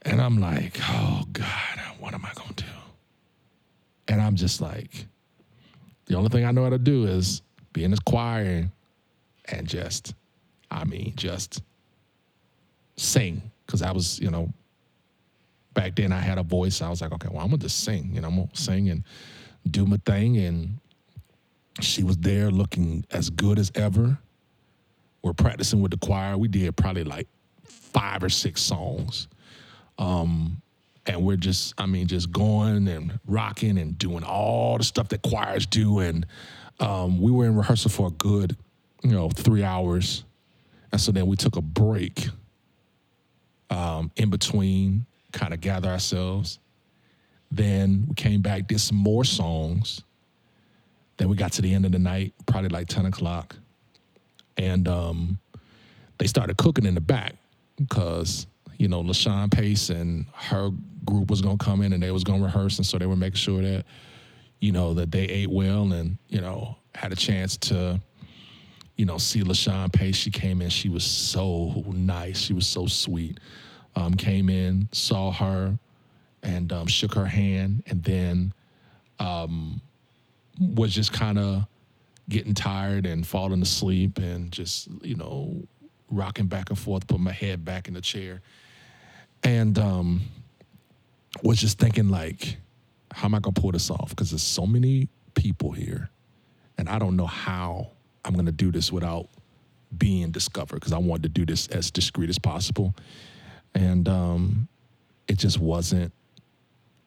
And 0.06 0.22
I'm 0.22 0.40
like, 0.40 0.78
oh 0.82 1.24
God, 1.32 1.80
what 2.00 2.14
am 2.14 2.26
I 2.26 2.34
going 2.36 2.54
to 2.56 2.64
do? 2.64 2.70
And 4.08 4.22
I'm 4.22 4.36
just 4.36 4.62
like, 4.62 5.06
the 6.06 6.16
only 6.16 6.30
thing 6.30 6.46
I 6.46 6.52
know 6.52 6.64
how 6.64 6.70
to 6.70 6.78
do 6.78 7.06
is 7.06 7.42
be 7.72 7.84
in 7.84 7.92
this 7.92 8.00
choir 8.02 8.70
and 9.46 9.68
just 9.68 10.14
I 10.74 10.86
mean, 10.86 11.14
just 11.16 11.62
sing. 12.98 13.42
Because 13.66 13.82
I 13.82 13.92
was, 13.92 14.20
you 14.20 14.32
know, 14.32 14.52
back 15.74 15.96
then 15.96 16.12
I 16.12 16.20
had 16.20 16.38
a 16.38 16.44
voice. 16.44 16.82
I 16.82 16.90
was 16.90 17.02
like, 17.02 17.12
okay, 17.14 17.30
well, 17.32 17.46
I'm 17.46 17.52
to 17.52 17.58
just 17.58 17.84
sing. 17.84 18.12
You 18.14 18.22
know, 18.22 18.28
I'm 18.28 18.48
to 18.48 18.62
sing 18.62 18.90
and 18.90 19.04
do 19.70 19.86
my 19.86 19.98
thing. 20.06 20.38
And 20.38 20.80
she 21.80 22.04
was 22.04 22.18
there 22.18 22.50
looking 22.50 23.06
as 23.12 23.30
good 23.30 23.60
as 23.60 23.72
ever. 23.76 24.18
We're 25.22 25.34
practicing 25.34 25.82
with 25.82 25.92
the 25.92 25.98
choir. 25.98 26.38
We 26.38 26.48
did 26.48 26.76
probably 26.76 27.04
like 27.04 27.28
five 27.64 28.24
or 28.24 28.30
six 28.30 28.62
songs. 28.62 29.28
Um, 30.04 30.62
and 31.06 31.24
we're 31.24 31.38
just, 31.38 31.74
I 31.78 31.86
mean, 31.86 32.08
just 32.08 32.32
going 32.32 32.88
and 32.88 33.20
rocking 33.26 33.78
and 33.78 33.98
doing 33.98 34.24
all 34.24 34.78
the 34.78 34.84
stuff 34.84 35.10
that 35.10 35.22
choirs 35.22 35.66
do. 35.66 36.00
And 36.00 36.26
um, 36.80 37.22
we 37.22 37.32
were 37.32 37.46
in 37.46 37.56
rehearsal 37.56 37.92
for 37.92 38.08
a 38.08 38.12
good, 38.12 38.56
you 39.02 39.12
know, 39.12 39.30
three 39.30 39.64
hours. 39.64 40.24
And 40.92 41.00
so 41.00 41.12
then 41.12 41.28
we 41.28 41.36
took 41.36 41.56
a 41.56 41.62
break 41.62 42.28
um, 43.70 44.12
in 44.16 44.30
between, 44.30 45.06
kind 45.32 45.54
of 45.54 45.62
gather 45.62 45.90
ourselves. 45.90 46.60
Then 47.52 48.06
we 48.08 48.16
came 48.16 48.42
back, 48.42 48.68
did 48.68 48.80
some 48.80 48.98
more 48.98 49.24
songs. 49.24 50.02
Then 51.18 51.30
we 51.30 51.36
got 51.36 51.54
to 51.54 51.62
the 51.62 51.74
end 51.74 51.86
of 51.86 51.92
the 51.92 52.00
night, 52.00 52.34
probably 52.46 52.70
like 52.70 52.88
10 52.88 53.06
o'clock. 53.06 53.56
And 54.58 54.88
um, 54.88 55.40
they 56.18 56.28
started 56.28 56.58
cooking 56.58 56.86
in 56.86 56.96
the 56.96 57.02
back 57.02 57.36
because, 57.78 58.48
you 58.78 58.88
know, 58.88 59.04
LaShawn 59.04 59.52
Pace 59.52 59.90
and 59.90 60.26
her 60.34 60.70
group 61.06 61.30
was 61.30 61.42
to 61.42 61.58
come 61.58 61.82
in 61.82 61.94
and 61.94 62.02
they 62.02 62.12
was 62.12 62.24
to 62.24 62.34
rehearse. 62.34 62.78
And 62.78 62.86
so 62.86 62.98
they 62.98 63.06
were 63.06 63.16
making 63.16 63.36
sure 63.36 63.62
that, 63.62 63.86
you 64.62 64.72
know, 64.72 64.94
that 64.94 65.12
they 65.12 65.24
ate 65.24 65.50
well 65.50 65.92
and, 65.94 66.18
you 66.30 66.42
know, 66.42 66.78
had 66.96 67.12
a 67.12 67.16
chance 67.16 67.58
to 67.58 68.00
you 68.96 69.06
know, 69.06 69.18
see 69.18 69.42
LaShawn 69.42 69.92
Pace. 69.92 70.16
She 70.16 70.30
came 70.30 70.62
in. 70.62 70.70
She 70.70 70.90
was 70.90 71.04
so 71.04 71.84
nice. 71.88 72.40
She 72.40 72.54
was 72.54 72.68
so 72.68 72.86
sweet. 72.86 73.40
Um, 73.96 74.14
came 74.14 74.50
in, 74.50 74.88
saw 74.92 75.32
her, 75.32 75.78
and 76.44 76.72
um, 76.72 76.88
shook 76.88 77.14
her 77.14 77.26
hand, 77.26 77.84
and 77.88 78.04
then 78.04 78.54
um, 79.20 79.82
was 80.60 80.94
just 80.94 81.14
kind 81.14 81.40
of 81.40 81.66
getting 82.30 82.54
tired 82.54 83.06
and 83.06 83.26
falling 83.26 83.62
asleep 83.62 84.18
and 84.18 84.52
just 84.52 84.88
you 85.02 85.16
know 85.16 85.62
rocking 86.10 86.48
back 86.48 86.70
and 86.70 86.78
forth, 86.78 87.08
put 87.08 87.20
my 87.20 87.32
head 87.32 87.66
back 87.66 87.88
in 87.88 87.94
the 87.94 88.02
chair, 88.02 88.42
and 89.44 89.78
um, 89.78 90.22
was 91.42 91.60
just 91.60 91.80
thinking 91.80 92.10
like, 92.10 92.58
how 93.12 93.26
am 93.26 93.36
I 93.36 93.40
gonna 93.40 93.54
pull 93.54 93.72
this 93.72 93.90
off? 93.90 94.10
Because 94.10 94.32
there's 94.32 94.44
so 94.44 94.66
many 94.66 95.08
people 95.36 95.72
here, 95.72 96.10
and 96.78 96.90
I 96.90 97.00
don't 97.00 97.16
know 97.16 97.26
how 97.26 97.92
I'm 98.26 98.36
gonna 98.36 98.52
do 98.52 98.72
this 98.72 98.92
without 98.92 99.28
being 99.98 100.32
discovered. 100.32 100.76
Because 100.76 100.94
I 100.94 100.98
wanted 100.98 101.24
to 101.24 101.30
do 101.30 101.46
this 101.46 101.68
as 101.68 101.92
discreet 101.92 102.30
as 102.30 102.40
possible, 102.40 102.96
and 103.74 104.08
um, 104.08 104.68
it 105.28 105.38
just 105.38 105.60
wasn't, 105.60 106.14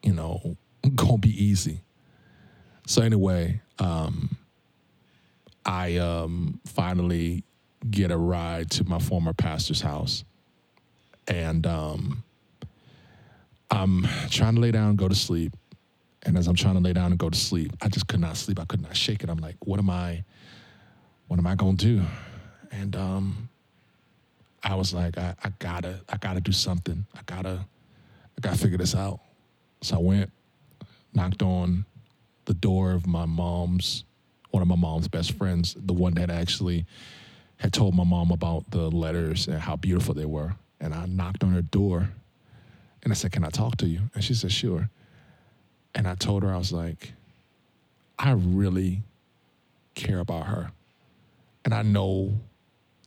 you 0.03 0.13
know, 0.13 0.57
gonna 0.95 1.19
be 1.19 1.45
easy. 1.45 1.81
So 2.87 3.03
anyway, 3.03 3.61
um, 3.79 4.37
I 5.65 5.97
um, 5.97 6.61
finally 6.65 7.43
get 7.91 8.11
a 8.11 8.17
ride 8.17 8.71
to 8.73 8.85
my 8.85 8.99
former 8.99 9.33
pastor's 9.33 9.81
house, 9.81 10.25
and 11.29 11.67
um, 11.67 12.23
I'm 13.71 14.07
trying 14.31 14.55
to 14.55 14.61
lay 14.61 14.71
down, 14.71 14.91
and 14.91 14.99
go 14.99 15.09
to 15.09 15.15
sleep. 15.15 15.55
And 16.23 16.37
as 16.37 16.49
I'm 16.49 16.57
trying 16.57 16.75
to 16.75 16.81
lay 16.81 16.93
down 16.93 17.13
and 17.13 17.19
go 17.19 17.31
to 17.31 17.39
sleep, 17.39 17.73
I 17.81 17.89
just 17.89 18.09
could 18.09 18.19
not 18.19 18.37
sleep. 18.37 18.59
I 18.59 18.65
could 18.65 18.83
not 18.83 18.97
shake 18.97 19.23
it. 19.23 19.31
I'm 19.31 19.39
like, 19.39 19.57
what 19.65 19.79
am 19.79 19.89
I, 19.89 20.25
what 21.29 21.39
am 21.39 21.47
I 21.47 21.55
gonna 21.55 21.77
do? 21.77 22.03
And 22.73 22.97
um, 22.97 23.49
I 24.65 24.75
was 24.75 24.93
like, 24.93 25.17
I, 25.17 25.37
I 25.45 25.51
gotta, 25.61 26.01
I 26.09 26.17
gotta 26.17 26.41
do 26.41 26.51
something. 26.51 27.07
I 27.15 27.21
gotta, 27.27 27.65
I 28.37 28.41
gotta 28.41 28.59
figure 28.59 28.79
this 28.79 28.95
out. 28.97 29.21
So 29.83 29.97
I 29.97 30.01
went, 30.01 30.33
knocked 31.15 31.43
on 31.43 31.85
the 32.47 32.55
door 32.55 32.93
of 32.93 33.07
my 33.07 33.27
mom's, 33.27 34.05
one 34.51 34.63
of 34.63 34.69
my 34.69 34.77
mom's 34.77 35.07
best 35.07 35.33
friends, 35.35 35.77
the 35.79 35.93
one 35.93 36.15
that 36.15 36.31
actually 36.31 36.87
had 37.59 37.73
told 37.73 37.95
my 37.95 38.05
mom 38.05 38.31
about 38.31 38.71
the 38.71 38.91
letters 38.91 39.49
and 39.49 39.59
how 39.59 39.77
beautiful 39.77 40.15
they 40.15 40.25
were. 40.25 40.55
And 40.81 40.95
I 40.95 41.07
knocked 41.07 41.43
on 41.43 41.53
her 41.53 41.63
door 41.63 42.11
and 43.03 43.13
I 43.13 43.15
said, 43.15 43.33
Can 43.33 43.45
I 43.45 43.51
talk 43.51 43.77
to 43.79 43.87
you? 43.87 44.01
And 44.15 44.23
she 44.23 44.35
said, 44.35 44.53
Sure. 44.53 44.91
And 45.95 46.07
I 46.07 46.15
told 46.15 46.43
her, 46.43 46.53
I 46.53 46.59
was 46.59 46.73
like, 46.73 47.13
I 48.19 48.33
really 48.33 49.03
care 49.95 50.19
about 50.19 50.47
her. 50.47 50.71
And 51.65 51.73
I 51.73 51.83
know 51.83 52.33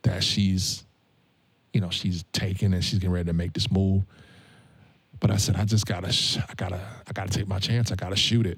that 0.02 0.24
she's, 0.24 0.84
you 1.74 1.82
know, 1.82 1.90
she's 1.90 2.24
taken 2.32 2.74
and 2.74 2.84
she's 2.84 3.00
getting 3.00 3.12
ready 3.12 3.28
to 3.28 3.34
make 3.34 3.54
this 3.54 3.72
move. 3.72 4.04
But 5.20 5.32
I 5.32 5.38
said, 5.38 5.56
I 5.56 5.66
just 5.66 5.86
gotta, 5.86 6.08
I 6.08 6.54
gotta, 6.56 6.82
I 7.08 7.12
gotta 7.14 7.30
take 7.30 7.48
my 7.48 7.60
chance. 7.60 7.92
I 7.92 7.96
gotta 7.96 8.16
shoot 8.16 8.48
it. 8.48 8.58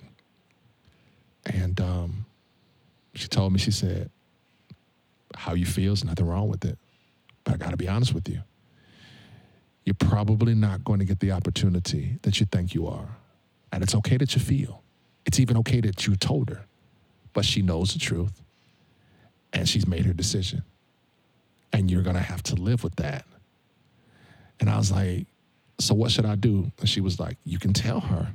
And 1.45 1.79
um, 1.81 2.25
she 3.15 3.27
told 3.27 3.51
me, 3.51 3.59
she 3.59 3.71
said, 3.71 4.09
how 5.35 5.53
you 5.53 5.65
feel 5.65 5.93
is 5.93 6.03
nothing 6.03 6.25
wrong 6.25 6.47
with 6.49 6.65
it. 6.65 6.77
But 7.43 7.55
I 7.55 7.57
gotta 7.57 7.77
be 7.77 7.87
honest 7.87 8.13
with 8.13 8.27
you. 8.29 8.41
You're 9.83 9.95
probably 9.95 10.53
not 10.53 10.83
going 10.83 10.99
to 10.99 11.05
get 11.05 11.19
the 11.19 11.31
opportunity 11.31 12.19
that 12.21 12.39
you 12.39 12.45
think 12.45 12.73
you 12.75 12.87
are. 12.87 13.17
And 13.71 13.81
it's 13.81 13.95
okay 13.95 14.17
that 14.17 14.35
you 14.35 14.41
feel. 14.41 14.83
It's 15.25 15.39
even 15.39 15.57
okay 15.57 15.81
that 15.81 16.05
you 16.05 16.15
told 16.15 16.49
her. 16.49 16.65
But 17.33 17.45
she 17.45 17.61
knows 17.61 17.93
the 17.93 17.99
truth. 17.99 18.43
And 19.53 19.67
she's 19.67 19.87
made 19.87 20.05
her 20.05 20.13
decision. 20.13 20.63
And 21.73 21.89
you're 21.89 22.03
gonna 22.03 22.19
have 22.19 22.43
to 22.43 22.55
live 22.55 22.83
with 22.83 22.95
that. 22.97 23.25
And 24.59 24.69
I 24.69 24.77
was 24.77 24.91
like, 24.91 25.25
so 25.79 25.95
what 25.95 26.11
should 26.11 26.25
I 26.25 26.35
do? 26.35 26.71
And 26.79 26.87
she 26.87 27.01
was 27.01 27.19
like, 27.19 27.37
you 27.43 27.57
can 27.57 27.73
tell 27.73 28.01
her, 28.01 28.27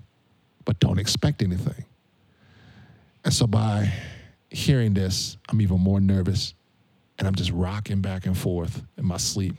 but 0.64 0.80
don't 0.80 0.98
expect 0.98 1.42
anything. 1.42 1.84
And 3.24 3.32
so 3.32 3.46
by 3.46 3.92
hearing 4.50 4.94
this, 4.94 5.36
I'm 5.48 5.60
even 5.60 5.80
more 5.80 6.00
nervous 6.00 6.54
and 7.18 7.26
I'm 7.26 7.34
just 7.34 7.50
rocking 7.50 8.00
back 8.00 8.26
and 8.26 8.36
forth 8.36 8.82
in 8.96 9.04
my 9.04 9.16
sleep. 9.16 9.54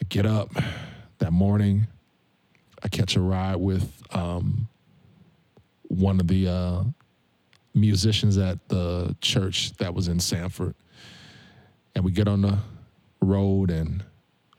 I 0.00 0.04
get 0.08 0.26
up 0.26 0.50
that 1.18 1.32
morning, 1.32 1.86
I 2.82 2.88
catch 2.88 3.16
a 3.16 3.20
ride 3.20 3.56
with 3.56 4.02
um, 4.10 4.68
one 5.88 6.20
of 6.20 6.28
the 6.28 6.48
uh, 6.48 6.82
musicians 7.74 8.38
at 8.38 8.68
the 8.68 9.16
church 9.20 9.72
that 9.78 9.94
was 9.94 10.08
in 10.08 10.20
Sanford. 10.20 10.74
And 11.94 12.04
we 12.04 12.12
get 12.12 12.28
on 12.28 12.42
the 12.42 12.58
road 13.20 13.70
and 13.70 14.04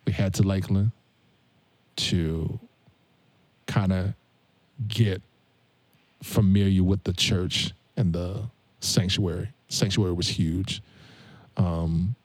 we 0.06 0.12
head 0.12 0.34
to 0.36 0.44
Lakeland 0.44 0.92
to 1.96 2.60
kind 3.68 3.94
of 3.94 4.14
get 4.88 5.22
familiar 6.24 6.84
with 6.84 7.04
the 7.04 7.14
church 7.14 7.74
and 7.96 8.14
the 8.14 8.42
sanctuary. 8.80 9.50
Sanctuary 9.70 10.14
was 10.14 10.28
huge. 10.28 10.82
Um, 11.60 12.16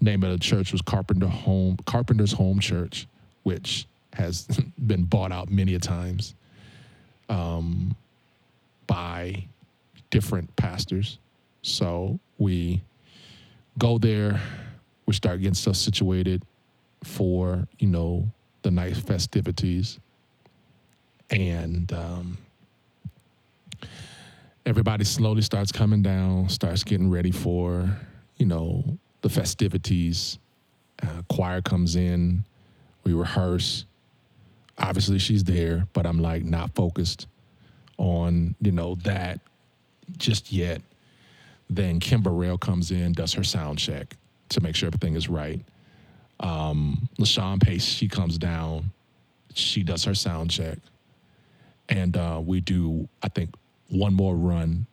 name 0.00 0.22
of 0.22 0.30
the 0.30 0.38
church 0.38 0.72
was 0.72 0.80
Carpenter 0.80 1.26
Home 1.26 1.76
Carpenter's 1.86 2.32
Home 2.32 2.60
Church, 2.60 3.06
which 3.42 3.86
has 4.14 4.46
been 4.86 5.04
bought 5.04 5.32
out 5.32 5.50
many 5.50 5.74
a 5.74 5.78
times 5.78 6.34
um, 7.28 7.96
by 8.86 9.44
different 10.10 10.54
pastors. 10.56 11.18
So 11.62 12.20
we 12.38 12.80
go 13.76 13.98
there, 13.98 14.40
we 15.06 15.14
start 15.14 15.40
getting 15.40 15.54
stuff 15.54 15.76
situated 15.76 16.44
for 17.02 17.66
you 17.80 17.88
know 17.88 18.28
the 18.62 18.70
night 18.70 18.96
festivities, 18.96 19.98
and 21.28 21.92
um, 21.92 22.38
everybody 24.64 25.02
slowly 25.02 25.42
starts 25.42 25.72
coming 25.72 26.02
down, 26.02 26.48
starts 26.48 26.84
getting 26.84 27.10
ready 27.10 27.32
for 27.32 27.90
you 28.36 28.46
know 28.46 28.98
the 29.22 29.28
festivities. 29.28 30.38
Uh, 31.02 31.22
choir 31.28 31.60
comes 31.60 31.96
in, 31.96 32.44
we 33.04 33.12
rehearse. 33.12 33.84
Obviously, 34.78 35.18
she's 35.18 35.44
there, 35.44 35.86
but 35.92 36.06
I'm 36.06 36.20
like 36.20 36.44
not 36.44 36.74
focused 36.74 37.26
on 37.98 38.54
you 38.60 38.72
know 38.72 38.96
that 38.96 39.40
just 40.16 40.52
yet. 40.52 40.82
Then 41.70 41.98
Kim 41.98 42.22
Burrell 42.22 42.58
comes 42.58 42.90
in, 42.90 43.12
does 43.12 43.32
her 43.32 43.44
sound 43.44 43.78
check 43.78 44.16
to 44.50 44.60
make 44.60 44.76
sure 44.76 44.86
everything 44.86 45.16
is 45.16 45.28
right. 45.28 45.60
Um, 46.40 47.08
LaShawn 47.18 47.60
Pace, 47.60 47.84
she 47.84 48.06
comes 48.06 48.36
down, 48.36 48.90
she 49.54 49.82
does 49.82 50.04
her 50.04 50.14
sound 50.14 50.50
check, 50.50 50.78
and 51.88 52.16
uh, 52.16 52.40
we 52.44 52.60
do 52.60 53.08
I 53.22 53.28
think 53.28 53.54
one 53.88 54.14
more 54.14 54.36
run, 54.36 54.86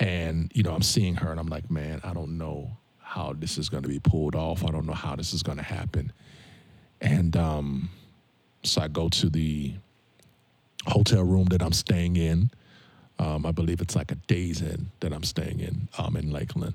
and 0.00 0.50
you 0.54 0.62
know 0.62 0.72
I'm 0.72 0.82
seeing 0.82 1.16
her, 1.16 1.30
and 1.30 1.40
I'm 1.40 1.48
like, 1.48 1.70
man, 1.70 2.00
I 2.04 2.12
don't 2.12 2.38
know 2.38 2.76
how 2.98 3.32
this 3.32 3.58
is 3.58 3.68
going 3.68 3.82
to 3.82 3.88
be 3.88 4.00
pulled 4.00 4.34
off. 4.34 4.64
I 4.64 4.70
don't 4.70 4.86
know 4.86 4.94
how 4.94 5.14
this 5.14 5.32
is 5.32 5.42
going 5.42 5.58
to 5.58 5.64
happen. 5.64 6.12
And 7.00 7.36
um, 7.36 7.90
so 8.62 8.82
I 8.82 8.88
go 8.88 9.08
to 9.08 9.28
the 9.28 9.74
hotel 10.86 11.22
room 11.22 11.46
that 11.46 11.62
I'm 11.62 11.72
staying 11.72 12.16
in. 12.16 12.50
Um, 13.18 13.46
I 13.46 13.52
believe 13.52 13.80
it's 13.80 13.94
like 13.94 14.10
a 14.10 14.16
Days 14.16 14.60
Inn 14.62 14.90
that 15.00 15.12
I'm 15.12 15.22
staying 15.22 15.60
in 15.60 15.88
um, 15.98 16.16
in 16.16 16.32
Lakeland, 16.32 16.74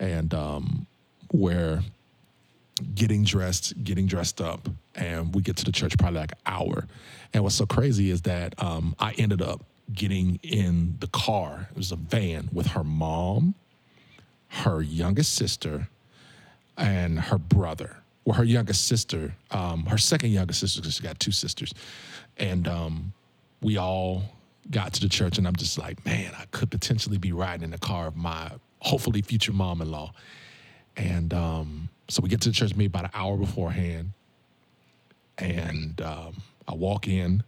and 0.00 0.34
um, 0.34 0.86
where 1.30 1.82
getting 2.94 3.22
dressed, 3.22 3.84
getting 3.84 4.06
dressed 4.06 4.40
up, 4.40 4.68
and 4.94 5.34
we 5.34 5.42
get 5.42 5.56
to 5.58 5.64
the 5.64 5.72
church 5.72 5.96
probably 5.98 6.20
like 6.20 6.32
an 6.32 6.38
hour. 6.46 6.88
And 7.32 7.44
what's 7.44 7.54
so 7.54 7.66
crazy 7.66 8.10
is 8.10 8.22
that 8.22 8.60
um, 8.62 8.96
I 8.98 9.12
ended 9.12 9.42
up 9.42 9.64
getting 9.92 10.38
in 10.42 10.96
the 11.00 11.06
car. 11.08 11.68
It 11.70 11.76
was 11.76 11.92
a 11.92 11.96
van 11.96 12.48
with 12.52 12.68
her 12.68 12.84
mom, 12.84 13.54
her 14.48 14.82
youngest 14.82 15.34
sister 15.34 15.88
and 16.76 17.18
her 17.18 17.38
brother. 17.38 17.96
Well, 18.24 18.36
her 18.36 18.44
youngest 18.44 18.86
sister, 18.86 19.34
um, 19.50 19.86
her 19.86 19.98
second 19.98 20.30
youngest 20.30 20.60
sister, 20.60 20.80
because 20.80 20.94
she 20.94 21.02
got 21.02 21.18
two 21.18 21.32
sisters. 21.32 21.72
And 22.36 22.68
um, 22.68 23.12
we 23.60 23.76
all 23.76 24.22
got 24.70 24.92
to 24.94 25.00
the 25.00 25.08
church, 25.08 25.38
and 25.38 25.46
I'm 25.46 25.56
just 25.56 25.78
like, 25.78 26.04
man, 26.04 26.32
I 26.38 26.44
could 26.50 26.70
potentially 26.70 27.18
be 27.18 27.32
riding 27.32 27.64
in 27.64 27.70
the 27.70 27.78
car 27.78 28.06
of 28.06 28.16
my 28.16 28.50
hopefully 28.78 29.22
future 29.22 29.52
mom 29.52 29.82
in 29.82 29.90
law. 29.90 30.12
And 30.96 31.32
um, 31.32 31.88
so 32.08 32.22
we 32.22 32.28
get 32.28 32.40
to 32.42 32.50
the 32.50 32.54
church 32.54 32.74
maybe 32.74 32.86
about 32.86 33.04
an 33.04 33.10
hour 33.14 33.36
beforehand. 33.36 34.12
And 35.38 36.00
um, 36.02 36.42
I 36.68 36.74
walk 36.74 37.08
in. 37.08 37.42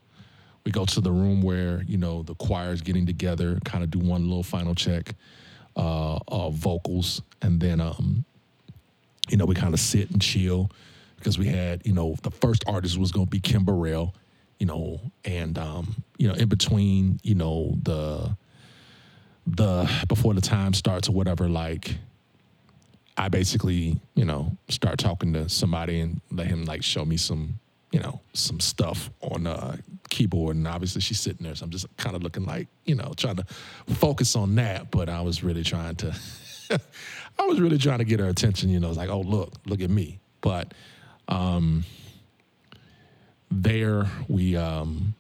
We 0.65 0.73
go 0.73 0.85
to 0.85 1.01
the 1.01 1.11
room 1.11 1.43
where, 1.43 1.83
you 1.83 1.99
know, 1.99 2.23
the 2.23 2.35
choir 2.35 2.73
is 2.73 2.83
getting 2.83 3.07
together, 3.07 3.59
kind 3.65 3.83
of 3.83 3.91
do 3.91 3.99
one 3.99 4.29
little 4.29 4.43
final 4.43 4.75
check 4.75 5.15
uh, 5.77 6.19
uh, 6.29 6.51
vocals, 6.51 7.23
and 7.41 7.61
then 7.61 7.81
um, 7.81 8.25
you 9.29 9.37
know 9.37 9.45
we 9.45 9.55
kind 9.55 9.75
of 9.75 9.81
sit 9.81 10.11
and 10.11 10.21
chill 10.21 10.71
because 11.17 11.39
we 11.39 11.47
had 11.47 11.85
you 11.87 11.93
know 11.93 12.15
the 12.23 12.31
first 12.31 12.63
artist 12.67 12.99
was 12.99 13.11
going 13.11 13.27
to 13.27 13.31
be 13.31 13.41
Kim 13.41 13.65
Burrell, 13.65 14.15
you 14.59 14.67
know, 14.67 15.01
and 15.25 15.59
um, 15.59 16.05
you 16.19 16.29
know 16.29 16.35
in 16.35 16.49
between 16.49 17.19
you 17.23 17.35
know 17.35 17.77
the 17.83 18.37
the 19.47 19.91
before 20.09 20.35
the 20.35 20.41
time 20.41 20.75
starts 20.75 21.09
or 21.09 21.13
whatever 21.13 21.49
like 21.49 21.97
I 23.17 23.29
basically, 23.29 24.01
you 24.15 24.25
know, 24.25 24.57
start 24.69 24.99
talking 24.99 25.33
to 25.35 25.49
somebody 25.49 26.01
and 26.01 26.21
let 26.31 26.47
him 26.47 26.65
like 26.65 26.83
show 26.83 27.05
me 27.05 27.17
some, 27.17 27.59
you 27.93 28.01
know, 28.01 28.21
some 28.33 28.59
stuff 28.59 29.11
on 29.21 29.47
uh, 29.47 29.77
keyboard, 30.09 30.57
and 30.57 30.67
obviously 30.67 31.03
she's 31.03 31.21
sitting 31.21 31.45
there, 31.45 31.55
so 31.55 31.65
I'm 31.65 31.71
just 31.71 31.95
kind 31.99 32.17
of 32.17 32.23
looking 32.23 32.47
like, 32.47 32.69
you 32.87 32.95
know, 32.95 33.13
trying 33.17 33.37
to 33.37 33.45
focus 33.95 34.35
on 34.35 34.55
that. 34.57 34.91
But 34.91 35.09
I 35.09 35.21
was 35.21 35.45
really 35.45 35.63
trying 35.63 35.97
to, 35.97 36.15
I 37.39 37.47
was 37.47 37.61
really 37.61 37.79
trying 37.79 37.99
to 37.99 38.05
get 38.05 38.19
her 38.19 38.29
attention. 38.29 38.71
You 38.71 38.81
know, 38.81 38.89
it's 38.89 38.97
like, 38.97 39.11
oh 39.11 39.21
look, 39.21 39.53
look 39.67 39.83
at 39.83 39.91
me. 39.91 40.21
But 40.41 40.73
um, 41.29 41.85
there 43.51 44.07
we 44.27 44.57
um, 44.57 45.15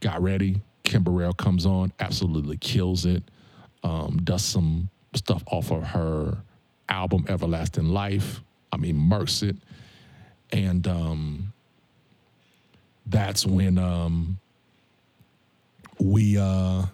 got 0.00 0.22
ready. 0.22 0.60
Kim 0.84 1.02
Burrell 1.02 1.32
comes 1.32 1.66
on, 1.66 1.92
absolutely 1.98 2.56
kills 2.58 3.06
it. 3.06 3.24
Um, 3.82 4.20
does 4.22 4.44
some 4.44 4.88
stuff 5.14 5.42
off 5.48 5.72
of 5.72 5.82
her 5.82 6.38
album 6.88 7.24
Everlasting 7.28 7.88
Life. 7.88 8.40
I 8.72 8.76
mean, 8.76 8.96
murks 8.96 9.42
it. 9.42 9.56
And 10.52 10.86
um, 10.86 11.51
that's 13.06 13.46
when 13.46 13.78
um, 13.78 14.38
we 15.98 16.38
uh, 16.38 16.84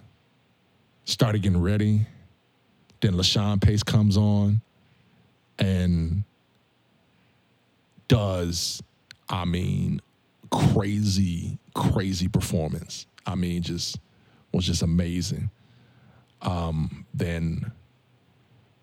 started 1.05 1.43
getting 1.43 1.61
ready. 1.61 2.07
Then 3.01 3.15
LaShawn 3.15 3.61
Pace 3.61 3.83
comes 3.83 4.17
on 4.17 4.61
and 5.59 6.25
does, 8.09 8.83
I 9.29 9.45
mean, 9.45 10.01
crazy, 10.51 11.59
crazy 11.75 12.29
performance. 12.29 13.07
I 13.27 13.35
mean, 13.35 13.63
just 13.63 13.99
was 14.53 14.65
just 14.65 14.83
amazing. 14.83 15.51
Um, 16.43 17.07
then 17.13 17.71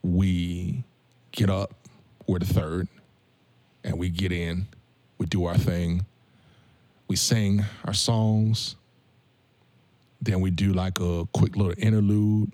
we 0.03 0.83
get 1.31 1.49
up, 1.49 1.73
we're 2.27 2.39
the 2.39 2.45
third, 2.45 2.87
and 3.83 3.97
we 3.97 4.09
get 4.09 4.31
in, 4.31 4.67
we 5.17 5.25
do 5.25 5.45
our 5.45 5.57
thing, 5.57 6.05
we 7.07 7.15
sing 7.15 7.63
our 7.85 7.93
songs, 7.93 8.75
then 10.21 10.41
we 10.41 10.49
do 10.49 10.73
like 10.73 10.99
a 10.99 11.27
quick 11.33 11.55
little 11.55 11.73
interlude, 11.77 12.51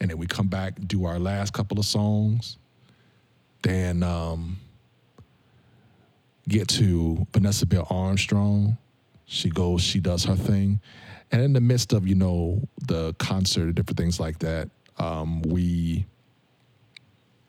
and 0.00 0.10
then 0.10 0.18
we 0.18 0.26
come 0.26 0.48
back, 0.48 0.74
do 0.86 1.04
our 1.06 1.18
last 1.18 1.52
couple 1.52 1.78
of 1.78 1.84
songs, 1.86 2.58
then 3.62 4.02
um, 4.02 4.58
get 6.48 6.68
to 6.68 7.26
Vanessa 7.32 7.66
Bell 7.66 7.86
Armstrong. 7.90 8.76
She 9.24 9.48
goes, 9.48 9.82
she 9.82 9.98
does 9.98 10.24
her 10.24 10.36
thing. 10.36 10.80
And 11.32 11.42
in 11.42 11.52
the 11.52 11.60
midst 11.60 11.92
of, 11.92 12.06
you 12.06 12.14
know, 12.14 12.62
the 12.86 13.14
concert, 13.14 13.74
different 13.74 13.98
things 13.98 14.20
like 14.20 14.38
that, 14.40 14.68
um, 14.98 15.42
we, 15.42 16.06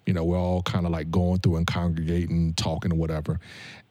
you 0.08 0.14
know, 0.14 0.24
we're 0.24 0.40
all 0.40 0.62
kind 0.62 0.86
of 0.86 0.92
like 0.92 1.12
going 1.12 1.40
through 1.40 1.58
and 1.58 1.68
congregating, 1.68 2.54
talking 2.54 2.94
or 2.94 2.96
whatever. 2.96 3.42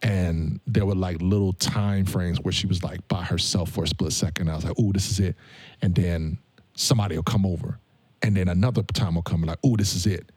And 0.01 0.61
there 0.67 0.87
were 0.87 0.95
like 0.95 1.21
little 1.21 1.53
time 1.53 2.07
frames 2.07 2.41
where 2.41 2.53
she 2.53 2.67
was 2.67 2.83
like 2.83 3.07
by 3.07 3.23
herself 3.23 3.71
for 3.71 3.85
a 3.85 3.87
split 3.87 4.13
second. 4.13 4.49
I 4.51 4.57
was 4.57 4.65
like, 4.65 4.75
oh, 4.79 4.93
this 4.93 5.11
is 5.11 5.21
it. 5.21 5.37
And 5.83 5.95
then 5.95 6.39
somebody 6.75 7.17
will 7.17 7.23
come 7.23 7.45
over. 7.45 7.79
And 8.23 8.35
then 8.35 8.49
another 8.49 8.83
time 8.83 9.17
will 9.17 9.23
come 9.23 9.43
like, 9.43 9.59
oh, 9.63 9.77
this 9.77 9.95
is 9.95 10.07
it. 10.07 10.33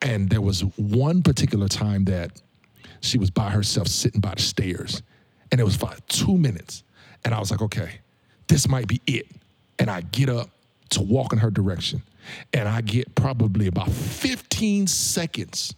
And 0.00 0.30
there 0.30 0.40
was 0.40 0.60
one 0.76 1.22
particular 1.22 1.66
time 1.66 2.04
that 2.04 2.40
she 3.00 3.18
was 3.18 3.30
by 3.30 3.50
herself 3.50 3.88
sitting 3.88 4.20
by 4.20 4.34
the 4.36 4.42
stairs. 4.42 5.02
And 5.50 5.60
it 5.60 5.64
was 5.64 5.74
for 5.74 5.90
two 6.08 6.38
minutes. 6.38 6.84
And 7.24 7.34
I 7.34 7.40
was 7.40 7.50
like, 7.50 7.60
okay, 7.60 7.98
this 8.46 8.68
might 8.68 8.86
be 8.86 9.00
it. 9.08 9.26
And 9.80 9.90
I 9.90 10.02
get 10.02 10.28
up 10.28 10.48
to 10.90 11.02
walk 11.02 11.32
in 11.32 11.40
her 11.40 11.50
direction. 11.50 12.02
And 12.52 12.68
I 12.68 12.80
get 12.80 13.14
probably 13.14 13.66
about 13.66 13.90
15 13.90 14.86
seconds 14.86 15.74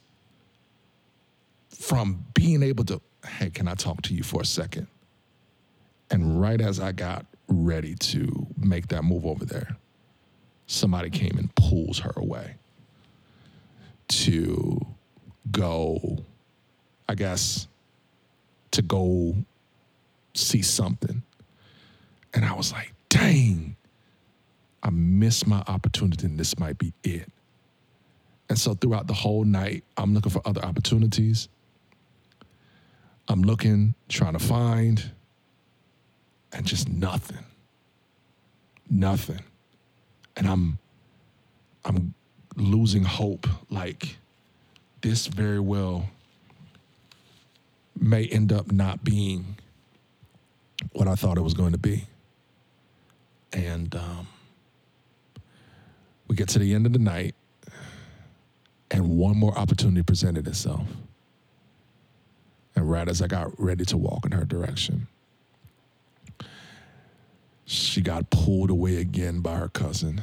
from 1.71 2.25
being 2.35 2.63
able 2.63 2.85
to, 2.85 3.01
hey, 3.27 3.51
can 3.51 3.69
I 3.69 3.75
talk 3.75 4.03
to 4.03 4.15
you 4.15 4.23
for 4.23 4.43
a 4.43 4.47
second? 4.47 4.87
And 6.11 6.41
right 6.41 6.61
as 6.61 6.81
I 6.81 6.93
got 6.93 7.27
ready 7.49 7.95
to 7.95 8.47
make 8.59 8.89
that 8.89 9.05
move 9.05 9.27
over 9.27 9.45
there, 9.45 9.77
somebody 10.67 11.11
came 11.11 11.37
and 11.39 11.55
pulls 11.55 11.99
her 12.01 12.13
away 12.17 12.57
to 14.09 14.81
go, 15.51 16.19
I 17.09 17.15
guess, 17.15 17.69
to 18.73 18.83
go 18.83 19.35
see 20.35 20.63
something. 20.63 21.23
And 22.33 22.45
I 22.45 22.55
was 22.55 22.73
like, 22.73 22.93
dang, 23.09 23.77
I 24.85 24.91
missed 24.91 25.47
my 25.47 25.65
opportunity 25.67 26.27
and 26.27 26.39
this 26.39 26.59
might 26.59 26.77
be 26.77 26.93
it. 27.03 27.33
And 28.51 28.59
so 28.59 28.75
throughout 28.75 29.07
the 29.07 29.15
whole 29.15 29.45
night, 29.45 29.83
I'm 29.97 30.13
looking 30.13 30.31
for 30.31 30.43
other 30.45 30.63
opportunities. 30.63 31.49
I'm 33.27 33.43
looking, 33.43 33.95
trying 34.11 34.35
to 34.35 34.39
find, 34.39 35.11
and 36.53 36.67
just 36.67 36.89
nothing. 36.89 37.45
Nothing. 38.91 39.41
And 40.37 40.47
I'm 40.47 40.79
I'm 41.87 42.15
losing 42.57 43.05
hope. 43.05 43.47
Like 43.71 44.19
this 45.01 45.27
very 45.27 45.61
well 45.61 46.11
may 47.99 48.27
end 48.27 48.53
up 48.53 48.71
not 48.71 49.03
being 49.03 49.57
what 50.93 51.09
I 51.09 51.15
thought 51.15 51.39
it 51.39 51.43
was 51.43 51.55
going 51.55 51.73
to 51.73 51.79
be. 51.79 52.07
And 53.53 53.95
um, 53.95 54.27
we 56.29 56.37
get 56.37 56.49
to 56.51 56.59
the 56.59 56.75
end 56.75 56.87
of 56.87 56.93
the 56.93 56.99
night, 56.99 57.35
and 58.91 59.19
one 59.19 59.37
more 59.37 59.57
opportunity 59.57 60.03
presented 60.03 60.47
itself. 60.47 60.87
And 62.77 62.91
right 62.91 63.09
as 63.09 63.23
I 63.23 63.27
got 63.27 63.59
ready 63.59 63.85
to 63.87 63.97
walk 63.97 64.27
in 64.27 64.33
her 64.33 64.45
direction, 64.45 65.07
she 67.65 68.01
got 68.01 68.31
pulled 68.31 68.71
away 68.71 68.97
again 68.97 69.41
by 69.41 69.57
her 69.57 69.69
cousin. 69.69 70.21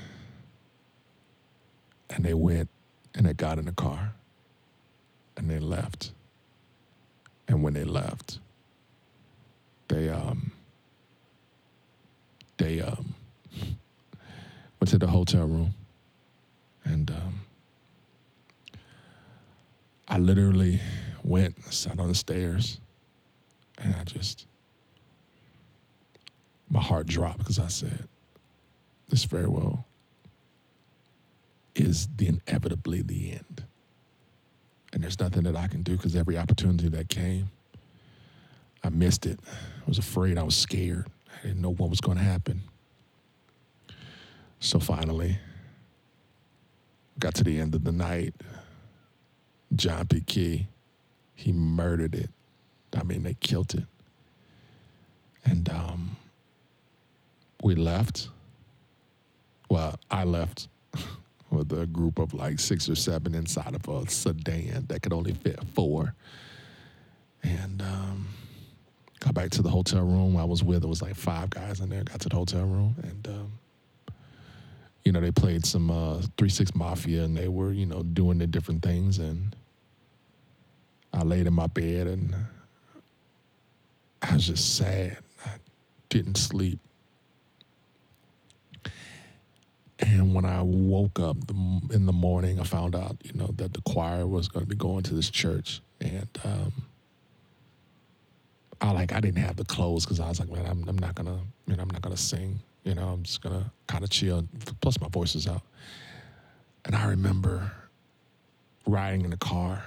And 2.10 2.26
they 2.26 2.34
went 2.34 2.70
and 3.16 3.26
they 3.26 3.34
got 3.34 3.58
in 3.58 3.66
the 3.66 3.72
car 3.72 4.14
and 5.38 5.50
they 5.50 5.60
left. 5.60 6.12
And 7.48 7.64
when 7.64 7.74
they 7.74 7.84
left, 7.84 8.40
they 9.88 10.10
um 10.10 10.52
they 12.58 12.82
um 12.82 13.14
went 14.80 14.90
to 14.90 14.98
the 14.98 15.08
hotel 15.08 15.48
room 15.48 15.74
and 16.91 17.10
um 17.12 17.41
I 20.08 20.17
literally 20.17 20.82
went, 21.23 21.56
and 21.56 21.73
sat 21.73 21.97
on 21.97 22.10
the 22.10 22.15
stairs, 22.15 22.82
and 23.77 23.95
I 23.95 24.04
just 24.04 24.45
my 26.69 26.82
heart 26.82 27.08
dropped 27.08 27.39
because 27.39 27.60
I 27.60 27.67
said, 27.67 28.08
This 29.10 29.23
farewell 29.23 29.86
is 31.75 32.10
the 32.15 32.27
inevitably 32.27 33.01
the 33.01 33.32
end. 33.32 33.63
And 34.93 35.01
there's 35.01 35.19
nothing 35.19 35.43
that 35.43 35.56
I 35.56 35.67
can 35.67 35.84
do 35.84 35.95
because 35.95 36.15
every 36.17 36.38
opportunity 36.38 36.89
that 36.89 37.08
came, 37.08 37.49
I 38.84 38.89
missed 38.89 39.25
it. 39.25 39.39
I 39.45 39.88
was 39.88 39.97
afraid. 39.97 40.38
I 40.38 40.43
was 40.43 40.58
scared. 40.58 41.08
I 41.39 41.47
didn't 41.47 41.62
know 41.62 41.71
what 41.71 41.89
was 41.89 42.01
going 42.01 42.17
to 42.17 42.23
happen. 42.23 42.62
So 44.60 44.80
finally, 44.80 45.39
got 47.19 47.36
to 47.36 47.43
the 47.43 47.60
end 47.60 47.76
of 47.76 47.84
the 47.84 47.91
night. 47.91 48.34
John 49.76 50.08
P. 50.08 50.21
Kee, 50.21 50.67
he 51.34 51.52
murdered 51.52 52.15
it. 52.15 52.30
I 52.95 53.04
mean, 53.04 53.24
they 53.24 53.36
killed 53.36 53.74
it. 53.74 53.86
And 55.45 55.69
um, 55.69 56.17
we 57.63 57.76
left. 57.76 58.30
Well, 59.69 59.97
I 60.10 60.26
left 60.26 60.67
with 61.50 61.71
a 61.71 61.86
group 61.86 62.19
of 62.19 62.34
like 62.34 62.60
six 62.60 62.89
or 62.89 62.95
seven 62.95 63.34
inside 63.34 63.76
of 63.76 63.88
a 63.88 64.10
sedan 64.10 64.86
that 64.89 65.02
could 65.02 65.13
only 65.13 65.34
fit 65.34 65.60
four. 65.74 66.13
And 67.43 67.82
um, 67.82 68.28
got 69.19 69.34
back 69.34 69.50
to 69.52 69.62
the 69.62 69.69
hotel 69.69 70.04
room 70.04 70.38
I 70.38 70.43
was 70.43 70.63
with. 70.63 70.84
It 70.84 70.88
was 70.88 71.02
like 71.02 71.15
five 71.15 71.50
guys 71.50 71.80
in 71.80 71.89
there. 71.89 72.04
Got 72.04 72.19
to 72.21 72.30
the 72.30 72.36
hotel 72.36 72.65
room 72.65 72.95
and, 73.02 73.28
um, 73.28 73.52
you 75.04 75.12
know, 75.12 75.20
they 75.20 75.32
played 75.32 75.66
some 75.66 75.90
uh, 75.90 76.22
Three 76.38 76.50
Six 76.50 76.76
Mafia 76.76 77.24
and 77.24 77.36
they 77.36 77.48
were, 77.48 77.72
you 77.72 77.86
know, 77.86 78.04
doing 78.04 78.38
the 78.38 78.48
different 78.48 78.84
things. 78.84 79.20
And 79.20 79.56
I 81.14 81.24
laid 81.24 81.48
in 81.48 81.54
my 81.54 81.68
bed 81.68 82.08
and 82.08 82.36
I 84.22 84.34
was 84.34 84.48
just 84.48 84.76
sad. 84.76 85.18
I 85.46 85.52
didn't 86.10 86.38
sleep. 86.38 86.80
And 90.00 90.34
when 90.34 90.46
I 90.46 90.62
woke 90.64 91.20
up 91.20 91.38
in 91.92 92.06
the 92.08 92.14
morning, 92.14 92.60
I 92.60 92.64
found 92.64 92.96
out, 92.96 93.18
you 93.24 93.34
know, 93.34 93.54
that 93.58 93.74
the 93.74 93.82
choir 93.82 94.26
was 94.26 94.48
going 94.48 94.66
to 94.66 94.70
be 94.70 94.76
going 94.76 95.04
to 95.04 95.14
this 95.14 95.30
church, 95.30 95.82
and 96.00 96.28
um, 96.44 96.74
I 98.82 98.92
like 98.92 99.14
I 99.14 99.20
didn't 99.20 99.44
have 99.44 99.58
the 99.58 99.64
clothes 99.64 100.06
because 100.06 100.20
I 100.20 100.28
was 100.28 100.40
like, 100.40 100.50
man, 100.50 100.66
I'm, 100.66 100.90
I'm 100.90 100.98
not 100.98 101.14
gonna, 101.14 101.40
you 101.68 101.76
know, 101.76 101.84
I'm 101.84 101.90
not 101.90 102.02
gonna 102.02 102.18
sing. 102.18 102.60
You 102.84 102.96
know, 102.96 103.10
I'm 103.10 103.24
just 103.24 103.41
gonna 103.41 103.72
kind 103.88 104.04
of 104.04 104.10
chill. 104.10 104.48
Plus, 104.82 105.00
my 105.00 105.08
voice 105.10 105.36
is 105.36 105.48
out. 105.48 105.62
And 106.86 106.96
I 106.96 107.08
remember 107.08 107.72
riding 108.88 109.22
in 109.22 109.30
the 109.30 109.38
car. 109.38 109.84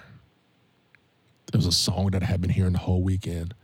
There 1.50 1.58
was 1.58 1.66
a 1.66 1.72
song 1.72 2.10
that 2.12 2.22
I 2.22 2.26
had 2.26 2.40
been 2.40 2.50
hearing 2.50 2.72
the 2.72 2.78
whole 2.78 3.02
weekend 3.02 3.54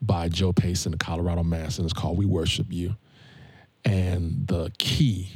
by 0.00 0.28
Joe 0.28 0.52
Pace 0.52 0.86
in 0.86 0.92
the 0.92 0.98
Colorado 0.98 1.42
Mass, 1.42 1.78
and 1.78 1.84
it's 1.84 1.92
called 1.92 2.18
We 2.18 2.26
Worship 2.26 2.66
You. 2.70 2.96
And 3.84 4.46
the 4.46 4.70
key 4.78 5.30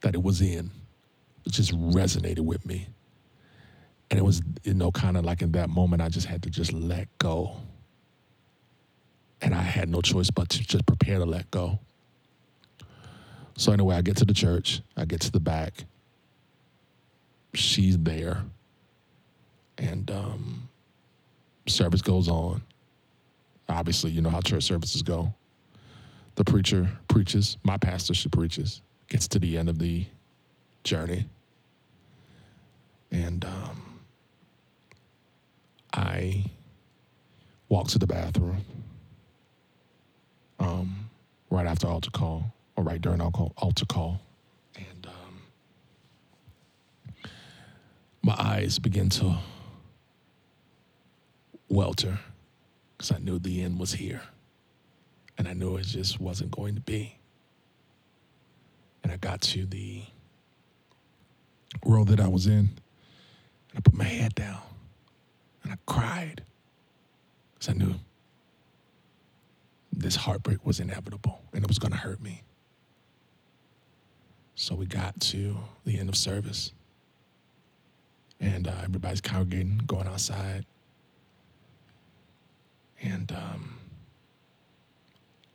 that 0.00 0.14
it 0.14 0.22
was 0.22 0.40
in 0.40 0.70
just 1.48 1.72
resonated 1.72 2.40
with 2.40 2.64
me. 2.64 2.88
And 4.10 4.18
it 4.18 4.22
was, 4.22 4.42
you 4.62 4.74
know, 4.74 4.90
kind 4.90 5.16
of 5.16 5.24
like 5.24 5.42
in 5.42 5.52
that 5.52 5.68
moment, 5.70 6.02
I 6.02 6.08
just 6.08 6.26
had 6.26 6.42
to 6.44 6.50
just 6.50 6.72
let 6.72 7.08
go. 7.18 7.56
And 9.40 9.54
I 9.54 9.62
had 9.62 9.88
no 9.88 10.00
choice 10.00 10.30
but 10.30 10.48
to 10.50 10.62
just 10.62 10.86
prepare 10.86 11.18
to 11.18 11.24
let 11.24 11.50
go. 11.50 11.80
So, 13.56 13.72
anyway, 13.72 13.96
I 13.96 14.02
get 14.02 14.16
to 14.18 14.24
the 14.24 14.34
church, 14.34 14.82
I 14.96 15.04
get 15.04 15.20
to 15.22 15.30
the 15.32 15.40
back. 15.40 15.84
She's 17.54 17.96
there. 17.98 18.42
And 19.78 20.10
um, 20.10 20.68
service 21.66 22.02
goes 22.02 22.28
on. 22.28 22.62
Obviously, 23.68 24.10
you 24.10 24.20
know 24.20 24.30
how 24.30 24.40
church 24.40 24.64
services 24.64 25.02
go. 25.02 25.32
The 26.34 26.44
preacher 26.44 26.88
preaches, 27.08 27.56
my 27.62 27.76
pastor, 27.76 28.12
she 28.12 28.28
preaches, 28.28 28.82
gets 29.08 29.28
to 29.28 29.38
the 29.38 29.56
end 29.56 29.68
of 29.68 29.78
the 29.78 30.04
journey. 30.82 31.26
And 33.12 33.44
um, 33.44 34.00
I 35.92 36.44
walk 37.68 37.86
to 37.88 37.98
the 37.98 38.06
bathroom 38.06 38.64
um, 40.58 41.08
right 41.50 41.66
after 41.66 41.86
altar 41.86 42.10
call, 42.10 42.52
or 42.76 42.84
right 42.84 43.00
during 43.00 43.20
altar 43.20 43.86
call. 43.86 44.20
And 44.76 45.06
um, 45.06 45.42
my 48.22 48.34
eyes 48.38 48.78
begin 48.78 49.08
to 49.10 49.36
welter 51.68 52.18
because 52.96 53.12
I 53.12 53.18
knew 53.18 53.38
the 53.38 53.62
end 53.62 53.78
was 53.78 53.92
here. 53.92 54.22
And 55.36 55.48
I 55.48 55.52
knew 55.52 55.76
it 55.76 55.86
just 55.86 56.20
wasn't 56.20 56.52
going 56.52 56.74
to 56.76 56.80
be. 56.80 57.18
And 59.02 59.12
I 59.12 59.16
got 59.16 59.40
to 59.42 59.66
the 59.66 60.02
row 61.84 62.04
that 62.04 62.20
I 62.20 62.28
was 62.28 62.46
in, 62.46 62.52
and 62.52 63.76
I 63.76 63.80
put 63.80 63.94
my 63.94 64.04
head 64.04 64.34
down, 64.34 64.60
and 65.62 65.72
I 65.72 65.76
cried 65.86 66.44
because 67.54 67.68
I 67.68 67.72
knew 67.72 67.94
this 69.92 70.16
heartbreak 70.16 70.64
was 70.66 70.80
inevitable 70.80 71.40
and 71.52 71.62
it 71.64 71.68
was 71.68 71.78
going 71.78 71.92
to 71.92 71.98
hurt 71.98 72.20
me. 72.20 72.42
So 74.56 74.74
we 74.74 74.86
got 74.86 75.18
to 75.20 75.56
the 75.84 75.98
end 75.98 76.08
of 76.08 76.16
service, 76.16 76.72
and 78.40 78.68
uh, 78.68 78.74
everybody's 78.84 79.20
congregating, 79.20 79.80
going 79.86 80.06
outside. 80.06 80.64
And 83.02 83.30
um, 83.32 83.78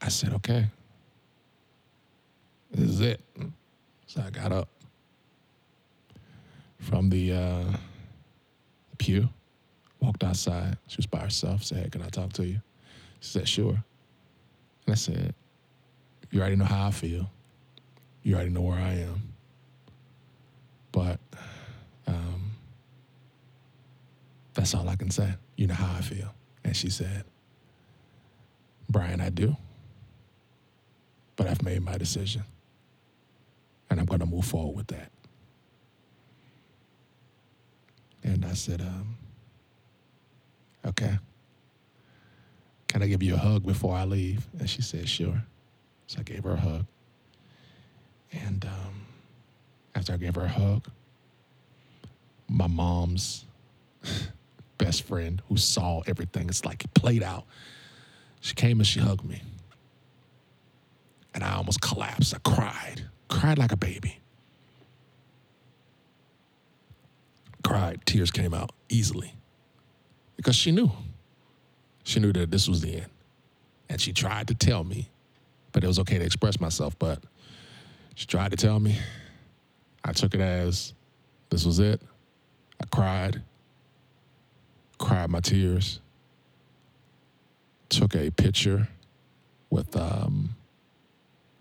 I 0.01 0.09
said, 0.09 0.33
okay, 0.33 0.67
this 2.71 2.89
is 2.89 3.01
it. 3.01 3.21
So 4.05 4.21
I 4.25 4.29
got 4.29 4.51
up 4.51 4.69
from 6.79 7.09
the 7.09 7.33
uh, 7.33 7.63
pew, 8.97 9.29
walked 9.99 10.23
outside. 10.23 10.77
She 10.87 10.97
was 10.97 11.07
by 11.07 11.19
herself, 11.19 11.63
said, 11.63 11.83
hey, 11.83 11.89
can 11.89 12.01
I 12.01 12.09
talk 12.09 12.33
to 12.33 12.45
you? 12.45 12.59
She 13.21 13.31
said, 13.31 13.47
sure. 13.47 13.83
And 14.85 14.93
I 14.93 14.95
said, 14.95 15.33
you 16.31 16.41
already 16.41 16.57
know 16.57 16.65
how 16.65 16.87
I 16.87 16.91
feel. 16.91 17.29
You 18.23 18.35
already 18.35 18.49
know 18.49 18.61
where 18.61 18.77
I 18.77 18.93
am. 18.93 19.33
But 20.91 21.19
um, 22.07 22.51
that's 24.53 24.73
all 24.73 24.87
I 24.89 24.95
can 24.95 25.11
say. 25.11 25.33
You 25.55 25.67
know 25.67 25.73
how 25.73 25.95
I 25.97 26.01
feel. 26.01 26.33
And 26.63 26.75
she 26.75 26.89
said, 26.89 27.23
Bryan, 28.89 29.21
I 29.21 29.29
do. 29.29 29.55
But 31.35 31.47
I've 31.47 31.61
made 31.63 31.81
my 31.81 31.97
decision. 31.97 32.43
And 33.89 33.99
I'm 33.99 34.05
going 34.05 34.19
to 34.19 34.25
move 34.25 34.45
forward 34.45 34.75
with 34.75 34.87
that. 34.87 35.11
And 38.23 38.45
I 38.45 38.53
said, 38.53 38.81
um, 38.81 39.15
okay. 40.85 41.17
Can 42.87 43.03
I 43.03 43.07
give 43.07 43.23
you 43.23 43.35
a 43.35 43.37
hug 43.37 43.65
before 43.65 43.95
I 43.95 44.03
leave? 44.05 44.47
And 44.59 44.69
she 44.69 44.81
said, 44.81 45.07
sure. 45.07 45.43
So 46.07 46.19
I 46.19 46.23
gave 46.23 46.43
her 46.43 46.53
a 46.53 46.59
hug. 46.59 46.85
And 48.31 48.65
um, 48.65 49.05
after 49.95 50.13
I 50.13 50.17
gave 50.17 50.35
her 50.35 50.43
a 50.43 50.49
hug, 50.49 50.87
my 52.47 52.67
mom's 52.67 53.45
best 54.77 55.03
friend 55.03 55.41
who 55.49 55.57
saw 55.57 56.01
everything, 56.07 56.49
it's 56.49 56.65
like 56.65 56.83
it 56.83 56.93
played 56.93 57.23
out. 57.23 57.45
She 58.41 58.53
came 58.55 58.79
and 58.79 58.87
she 58.87 58.99
hugged 58.99 59.25
me. 59.25 59.41
And 61.33 61.43
I 61.43 61.55
almost 61.55 61.81
collapsed. 61.81 62.33
I 62.33 62.39
cried, 62.39 63.03
cried 63.27 63.57
like 63.57 63.71
a 63.71 63.77
baby. 63.77 64.19
Cried, 67.63 68.01
tears 68.05 68.31
came 68.31 68.53
out 68.53 68.71
easily 68.89 69.33
because 70.37 70.55
she 70.55 70.71
knew. 70.71 70.91
She 72.03 72.19
knew 72.19 72.33
that 72.33 72.49
this 72.49 72.67
was 72.67 72.81
the 72.81 72.95
end. 72.95 73.09
And 73.89 73.99
she 73.99 74.13
tried 74.13 74.47
to 74.47 74.55
tell 74.55 74.83
me, 74.83 75.09
but 75.71 75.83
it 75.83 75.87
was 75.87 75.99
okay 75.99 76.17
to 76.17 76.25
express 76.25 76.59
myself. 76.59 76.97
But 76.97 77.21
she 78.15 78.25
tried 78.25 78.51
to 78.51 78.57
tell 78.57 78.79
me. 78.79 78.97
I 80.03 80.11
took 80.11 80.33
it 80.33 80.41
as 80.41 80.93
this 81.49 81.65
was 81.65 81.79
it. 81.79 82.01
I 82.81 82.85
cried, 82.87 83.41
cried 84.97 85.29
my 85.29 85.39
tears, 85.39 85.99
took 87.89 88.15
a 88.15 88.29
picture 88.31 88.87
with 89.69 89.95
um, 89.95 90.49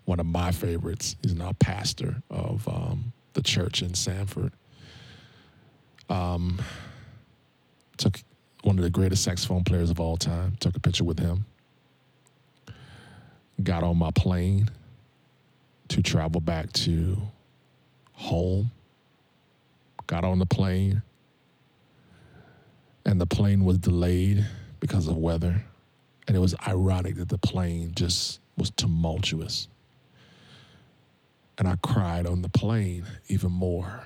one 0.05 0.19
of 0.19 0.25
my 0.25 0.51
favorites. 0.51 1.15
He's 1.21 1.35
now 1.35 1.53
pastor 1.59 2.21
of 2.29 2.67
um, 2.67 3.13
the 3.33 3.41
church 3.41 3.81
in 3.81 3.93
Sanford. 3.93 4.53
Um, 6.09 6.61
took 7.97 8.19
one 8.63 8.77
of 8.77 8.83
the 8.83 8.89
greatest 8.89 9.23
saxophone 9.23 9.63
players 9.63 9.89
of 9.89 9.99
all 9.99 10.17
time. 10.17 10.55
Took 10.59 10.75
a 10.75 10.79
picture 10.79 11.03
with 11.03 11.19
him. 11.19 11.45
Got 13.61 13.83
on 13.83 13.97
my 13.97 14.11
plane 14.11 14.69
to 15.89 16.01
travel 16.01 16.41
back 16.41 16.71
to 16.73 17.17
home. 18.13 18.71
Got 20.07 20.23
on 20.23 20.39
the 20.39 20.45
plane, 20.45 21.03
and 23.05 23.21
the 23.21 23.27
plane 23.27 23.63
was 23.63 23.77
delayed 23.77 24.45
because 24.79 25.07
of 25.07 25.17
weather. 25.17 25.63
And 26.27 26.35
it 26.35 26.39
was 26.39 26.55
ironic 26.67 27.15
that 27.15 27.29
the 27.29 27.37
plane 27.37 27.91
just 27.95 28.39
was 28.57 28.71
tumultuous. 28.71 29.67
And 31.57 31.67
I 31.67 31.75
cried 31.83 32.25
on 32.25 32.41
the 32.41 32.49
plane 32.49 33.05
even 33.27 33.51
more 33.51 34.03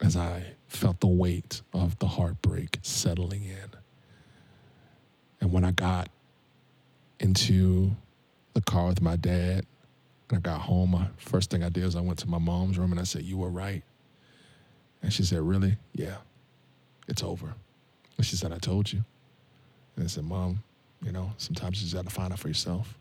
as 0.00 0.16
I 0.16 0.44
felt 0.68 1.00
the 1.00 1.06
weight 1.06 1.62
of 1.72 1.98
the 1.98 2.06
heartbreak 2.06 2.78
settling 2.82 3.44
in. 3.44 3.70
And 5.40 5.52
when 5.52 5.64
I 5.64 5.70
got 5.70 6.08
into 7.18 7.92
the 8.52 8.60
car 8.60 8.88
with 8.88 9.00
my 9.00 9.16
dad, 9.16 9.64
and 10.28 10.38
I 10.38 10.40
got 10.40 10.60
home, 10.62 10.90
my 10.90 11.08
first 11.16 11.50
thing 11.50 11.62
I 11.62 11.68
did 11.68 11.84
was 11.84 11.96
I 11.96 12.00
went 12.00 12.18
to 12.20 12.28
my 12.28 12.38
mom's 12.38 12.78
room 12.78 12.90
and 12.90 13.00
I 13.00 13.04
said, 13.04 13.22
You 13.22 13.36
were 13.36 13.50
right. 13.50 13.82
And 15.02 15.12
she 15.12 15.22
said, 15.22 15.40
Really? 15.40 15.76
Yeah, 15.92 16.16
it's 17.06 17.22
over. 17.22 17.54
And 18.16 18.26
she 18.26 18.36
said, 18.36 18.52
I 18.52 18.58
told 18.58 18.92
you. 18.92 19.04
And 19.94 20.04
I 20.04 20.08
said, 20.08 20.24
Mom, 20.24 20.62
you 21.02 21.12
know, 21.12 21.30
sometimes 21.36 21.80
you 21.80 21.84
just 21.84 21.94
got 21.94 22.04
to 22.04 22.14
find 22.14 22.32
out 22.32 22.38
for 22.38 22.48
yourself. 22.48 22.98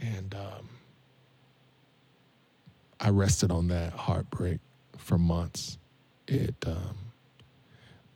And 0.00 0.34
um, 0.34 0.68
I 2.98 3.10
rested 3.10 3.50
on 3.52 3.68
that 3.68 3.92
heartbreak 3.92 4.58
for 4.96 5.18
months. 5.18 5.78
It 6.26 6.54
um, 6.66 6.96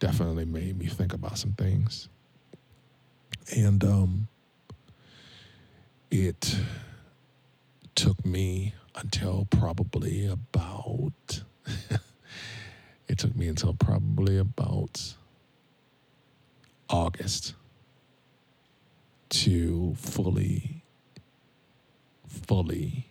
definitely 0.00 0.44
made 0.44 0.78
me 0.78 0.86
think 0.86 1.12
about 1.12 1.38
some 1.38 1.52
things. 1.52 2.08
And 3.54 3.82
um, 3.84 4.28
it 6.10 6.56
took 7.98 8.24
me 8.24 8.74
until 8.94 9.48
probably 9.50 10.24
about, 10.24 11.42
it 13.08 13.18
took 13.18 13.34
me 13.34 13.48
until 13.48 13.74
probably 13.74 14.38
about 14.38 15.14
August 16.88 17.54
to 19.30 19.96
fully, 19.96 20.84
fully 22.28 23.08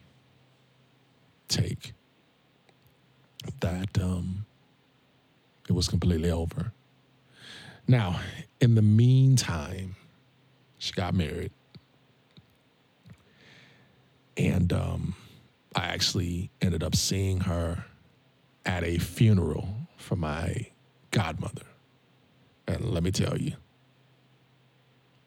take 1.49 1.91
that 3.59 4.01
um, 4.01 4.45
it 5.67 5.73
was 5.73 5.89
completely 5.89 6.31
over. 6.31 6.71
Now, 7.89 8.21
in 8.61 8.75
the 8.75 8.81
meantime, 8.81 9.97
she 10.79 10.93
got 10.93 11.13
married. 11.13 11.51
And 14.37 14.71
um, 14.71 15.15
I 15.75 15.85
actually 15.87 16.51
ended 16.61 16.83
up 16.83 16.95
seeing 16.95 17.41
her 17.41 17.85
at 18.65 18.83
a 18.83 18.97
funeral 18.99 19.67
for 19.97 20.15
my 20.15 20.67
godmother. 21.11 21.65
And 22.67 22.91
let 22.91 23.03
me 23.03 23.11
tell 23.11 23.37
you, 23.37 23.53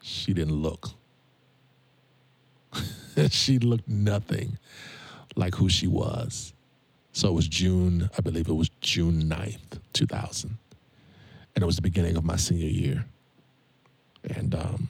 she 0.01 0.33
didn't 0.33 0.55
look. 0.55 0.91
she 3.31 3.59
looked 3.59 3.89
nothing 3.89 4.59
like 5.37 5.55
who 5.55 5.69
she 5.69 5.87
was. 5.87 6.53
So 7.13 7.29
it 7.29 7.35
was 7.35 7.49
June, 7.49 8.09
I 8.17 8.21
believe 8.21 8.49
it 8.49 8.55
was 8.55 8.71
June 8.81 9.25
9th, 9.25 9.81
2000. 9.93 10.57
And 11.55 11.63
it 11.63 11.67
was 11.67 11.77
the 11.77 11.83
beginning 11.83 12.17
of 12.17 12.25
my 12.25 12.37
senior 12.37 12.69
year. 12.69 13.05
And 14.23 14.55
um, 14.55 14.89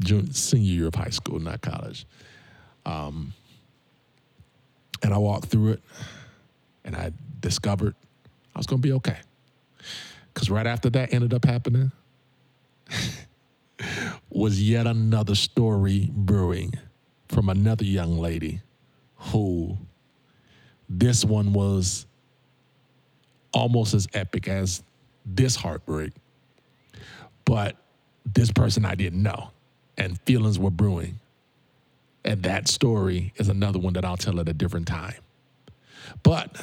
June, 0.00 0.32
senior 0.32 0.72
year 0.72 0.86
of 0.88 0.94
high 0.94 1.10
school, 1.10 1.38
not 1.38 1.60
college. 1.60 2.06
Um, 2.84 3.32
and 5.02 5.14
I 5.14 5.18
walked 5.18 5.46
through 5.46 5.72
it 5.72 5.82
and 6.84 6.96
I 6.96 7.12
discovered 7.40 7.94
I 8.54 8.58
was 8.58 8.66
going 8.66 8.82
to 8.82 8.86
be 8.86 8.92
okay. 8.94 9.18
Because 10.32 10.50
right 10.50 10.66
after 10.66 10.90
that 10.90 11.12
ended 11.12 11.34
up 11.34 11.44
happening 11.44 11.92
was 14.30 14.62
yet 14.62 14.86
another 14.86 15.34
story 15.34 16.10
brewing 16.12 16.72
from 17.28 17.48
another 17.48 17.84
young 17.84 18.18
lady 18.18 18.60
who 19.16 19.76
this 20.88 21.24
one 21.24 21.52
was 21.52 22.06
almost 23.52 23.94
as 23.94 24.08
epic 24.14 24.48
as 24.48 24.82
this 25.24 25.56
heartbreak. 25.56 26.12
But 27.44 27.76
this 28.24 28.50
person 28.50 28.84
I 28.84 28.94
didn't 28.94 29.22
know, 29.22 29.50
and 30.00 30.18
feelings 30.22 30.58
were 30.58 30.70
brewing. 30.70 31.20
And 32.24 32.42
that 32.42 32.68
story 32.68 33.34
is 33.36 33.50
another 33.50 33.78
one 33.78 33.92
that 33.92 34.04
I'll 34.04 34.16
tell 34.16 34.40
at 34.40 34.48
a 34.48 34.54
different 34.54 34.88
time. 34.88 35.14
But 36.22 36.58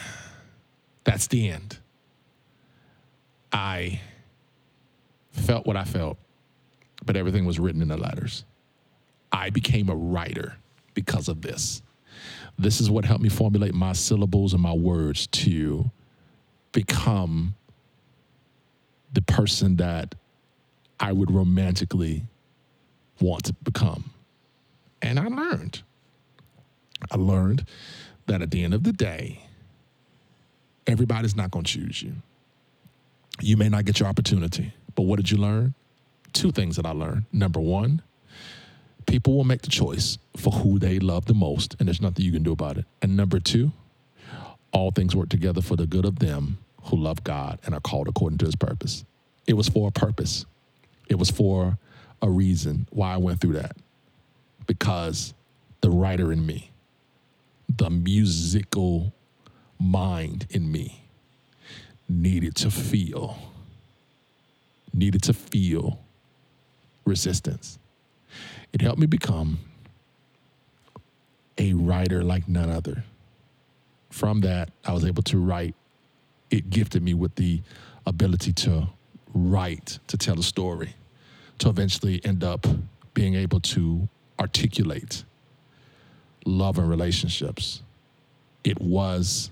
that's 1.03 1.27
the 1.27 1.47
end. 1.47 1.77
I 3.53 4.01
felt 5.31 5.67
what 5.67 5.77
I 5.77 5.83
felt, 5.83 6.17
but 7.05 7.15
everything 7.15 7.45
was 7.45 7.59
written 7.59 7.81
in 7.81 7.89
the 7.89 7.97
letters. 7.97 8.43
I 9.31 9.51
became 9.51 9.89
a 9.89 9.95
writer 9.95 10.55
because 10.95 11.27
of 11.27 11.43
this. 11.43 11.83
This 12.57 12.81
is 12.81 12.89
what 12.89 13.05
helped 13.05 13.21
me 13.21 13.29
formulate 13.29 13.75
my 13.75 13.93
syllables 13.93 14.53
and 14.53 14.63
my 14.63 14.73
words 14.73 15.27
to 15.27 15.91
become 16.71 17.53
the 19.13 19.21
person 19.21 19.75
that 19.75 20.15
I 20.99 21.11
would 21.11 21.29
romantically 21.29 22.25
want 23.21 23.45
to 23.45 23.53
become. 23.63 24.11
And 25.01 25.19
I 25.19 25.27
learned. 25.27 25.81
I 27.11 27.15
learned 27.15 27.65
that 28.25 28.41
at 28.41 28.51
the 28.51 28.63
end 28.63 28.73
of 28.73 28.83
the 28.83 28.93
day, 28.93 29.43
everybody's 30.85 31.35
not 31.35 31.51
going 31.51 31.65
to 31.65 31.71
choose 31.71 32.01
you. 32.01 32.13
You 33.39 33.57
may 33.57 33.69
not 33.69 33.85
get 33.85 33.99
your 33.99 34.09
opportunity, 34.09 34.73
but 34.95 35.03
what 35.03 35.17
did 35.17 35.29
you 35.29 35.37
learn? 35.37 35.75
Two 36.33 36.51
things 36.51 36.75
that 36.77 36.85
I 36.85 36.91
learned. 36.91 37.25
Number 37.31 37.59
one, 37.59 38.01
people 39.05 39.35
will 39.35 39.43
make 39.43 39.61
the 39.61 39.69
choice 39.69 40.17
for 40.35 40.51
who 40.51 40.79
they 40.79 40.99
love 40.99 41.25
the 41.25 41.33
most, 41.33 41.75
and 41.79 41.87
there's 41.87 42.01
nothing 42.01 42.25
you 42.25 42.31
can 42.31 42.43
do 42.43 42.51
about 42.51 42.77
it. 42.77 42.85
And 43.01 43.15
number 43.15 43.39
two, 43.39 43.71
all 44.71 44.91
things 44.91 45.15
work 45.15 45.29
together 45.29 45.61
for 45.61 45.75
the 45.75 45.87
good 45.87 46.05
of 46.05 46.19
them 46.19 46.57
who 46.83 46.97
love 46.97 47.23
God 47.23 47.59
and 47.65 47.73
are 47.73 47.79
called 47.79 48.07
according 48.07 48.39
to 48.39 48.45
his 48.45 48.55
purpose. 48.55 49.05
It 49.45 49.53
was 49.53 49.69
for 49.69 49.87
a 49.87 49.91
purpose, 49.91 50.45
it 51.07 51.15
was 51.15 51.29
for 51.29 51.77
a 52.21 52.29
reason 52.29 52.87
why 52.91 53.13
I 53.13 53.17
went 53.17 53.41
through 53.41 53.53
that. 53.53 53.75
Because 54.65 55.33
the 55.81 55.89
writer 55.89 56.31
in 56.31 56.45
me, 56.45 56.71
the 57.77 57.89
musical 57.89 59.13
mind 59.79 60.47
in 60.49 60.71
me, 60.71 61.03
needed 62.09 62.55
to 62.55 62.71
feel, 62.71 63.37
needed 64.93 65.21
to 65.23 65.33
feel 65.33 65.99
resistance. 67.05 67.79
It 68.73 68.81
helped 68.81 68.99
me 68.99 69.07
become 69.07 69.59
a 71.57 71.73
writer 71.73 72.23
like 72.23 72.47
none 72.47 72.69
other. 72.69 73.03
From 74.09 74.41
that, 74.41 74.69
I 74.85 74.93
was 74.93 75.05
able 75.05 75.23
to 75.23 75.37
write. 75.37 75.75
It 76.49 76.69
gifted 76.69 77.03
me 77.03 77.13
with 77.13 77.35
the 77.35 77.61
ability 78.05 78.53
to 78.53 78.87
write, 79.33 79.99
to 80.07 80.17
tell 80.17 80.39
a 80.39 80.43
story, 80.43 80.95
to 81.59 81.69
eventually 81.69 82.21
end 82.23 82.43
up 82.43 82.65
being 83.13 83.35
able 83.35 83.59
to 83.59 84.07
articulate 84.39 85.23
love 86.45 86.77
and 86.77 86.89
relationships. 86.89 87.81
It 88.63 88.79
was 88.79 89.51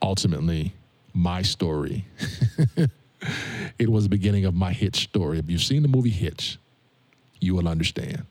ultimately 0.00 0.74
my 1.14 1.42
story. 1.42 2.04
it 3.78 3.88
was 3.88 4.04
the 4.04 4.10
beginning 4.10 4.44
of 4.44 4.54
my 4.54 4.72
Hitch 4.72 5.04
story. 5.04 5.38
If 5.38 5.50
you've 5.50 5.62
seen 5.62 5.82
the 5.82 5.88
movie 5.88 6.10
Hitch, 6.10 6.58
you 7.40 7.54
will 7.54 7.68
understand. 7.68 8.26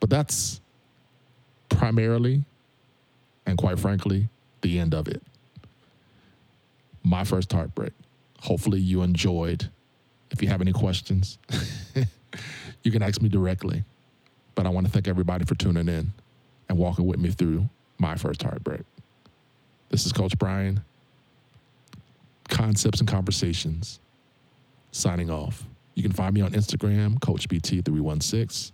But 0.00 0.10
that's 0.10 0.60
primarily 1.68 2.44
and 3.46 3.56
quite 3.58 3.78
frankly 3.78 4.28
the 4.62 4.78
end 4.78 4.94
of 4.94 5.08
it. 5.08 5.22
My 7.04 7.24
first 7.24 7.52
heartbreak. 7.52 7.92
Hopefully, 8.40 8.80
you 8.80 9.02
enjoyed. 9.02 9.70
If 10.30 10.42
you 10.42 10.48
have 10.48 10.60
any 10.60 10.72
questions, 10.72 11.38
you 12.82 12.90
can 12.90 13.02
ask 13.02 13.20
me 13.20 13.28
directly. 13.28 13.84
But 14.54 14.66
I 14.66 14.68
want 14.68 14.86
to 14.86 14.92
thank 14.92 15.08
everybody 15.08 15.44
for 15.44 15.54
tuning 15.54 15.88
in 15.88 16.12
and 16.68 16.78
walking 16.78 17.06
with 17.06 17.18
me 17.18 17.30
through 17.30 17.68
my 17.98 18.16
first 18.16 18.42
heartbreak. 18.42 18.82
This 19.88 20.06
is 20.06 20.12
Coach 20.12 20.38
Bryan 20.38 20.82
concepts 22.52 23.00
and 23.00 23.08
conversations. 23.08 23.98
Signing 24.92 25.30
off. 25.30 25.64
You 25.94 26.02
can 26.02 26.12
find 26.12 26.34
me 26.34 26.42
on 26.42 26.52
Instagram, 26.52 27.18
CoachBT316. 27.18 28.72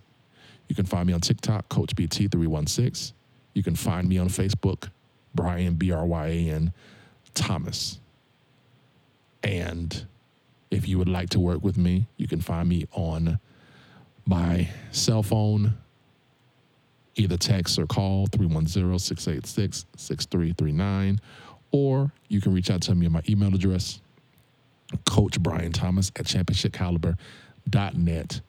You 0.67 0.75
can 0.75 0.85
find 0.85 1.07
me 1.07 1.13
on 1.13 1.21
TikTok, 1.21 1.67
CoachBT316. 1.69 3.13
You 3.53 3.63
can 3.63 3.75
find 3.75 4.07
me 4.07 4.17
on 4.17 4.27
Facebook, 4.27 4.89
Bryan, 5.33 5.75
B 5.75 5.91
R 5.91 6.05
Y 6.05 6.27
A 6.27 6.49
N, 6.51 6.73
Thomas. 7.33 7.99
And 9.43 10.05
if 10.69 10.87
you 10.87 10.97
would 10.97 11.09
like 11.09 11.29
to 11.29 11.39
work 11.39 11.63
with 11.63 11.77
me, 11.77 12.07
you 12.17 12.27
can 12.27 12.41
find 12.41 12.67
me 12.67 12.85
on 12.91 13.39
my 14.29 14.69
cell 14.91 15.23
phone, 15.23 15.75
either 17.15 17.35
text 17.35 17.79
or 17.79 17.87
call 17.87 18.27
310 18.27 18.99
686 18.99 19.87
6339 19.97 21.19
or 21.71 22.11
you 22.27 22.41
can 22.41 22.51
reach 22.53 22.69
out 22.71 22.81
to 22.81 22.93
me 22.95 23.07
at 23.07 23.11
my 23.11 23.21
email 23.27 23.53
address, 23.53 23.99
Coach 25.05 25.39
Bryan 25.39 25.71
Thomas 25.71 26.11
at 26.15 26.25
championshipcaliber.net. 26.25 28.41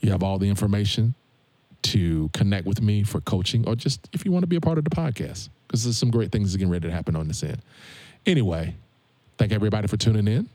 You 0.00 0.10
have 0.10 0.22
all 0.22 0.38
the 0.38 0.48
information 0.48 1.14
to 1.82 2.30
connect 2.32 2.66
with 2.66 2.80
me 2.80 3.02
for 3.02 3.20
coaching 3.20 3.66
or 3.66 3.74
just 3.74 4.08
if 4.12 4.24
you 4.24 4.30
want 4.32 4.44
to 4.44 4.46
be 4.46 4.56
a 4.56 4.60
part 4.60 4.78
of 4.78 4.84
the 4.84 4.90
podcast, 4.90 5.50
because 5.70 5.84
there's 5.84 5.96
some 5.96 6.10
great 6.10 6.32
things 6.32 6.56
getting 6.56 6.68
ready 6.68 6.88
to 6.88 6.92
happen 6.92 7.14
on 7.14 7.28
this 7.28 7.44
end. 7.44 7.62
Anyway, 8.26 8.74
thank 9.38 9.52
everybody 9.52 9.86
for 9.86 9.96
tuning 9.96 10.26
in, 10.26 10.48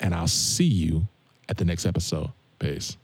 and 0.00 0.14
I'll 0.14 0.26
see 0.26 0.64
you 0.64 1.06
at 1.50 1.58
the 1.58 1.66
next 1.66 1.84
episode. 1.84 2.30
Peace. 2.58 2.96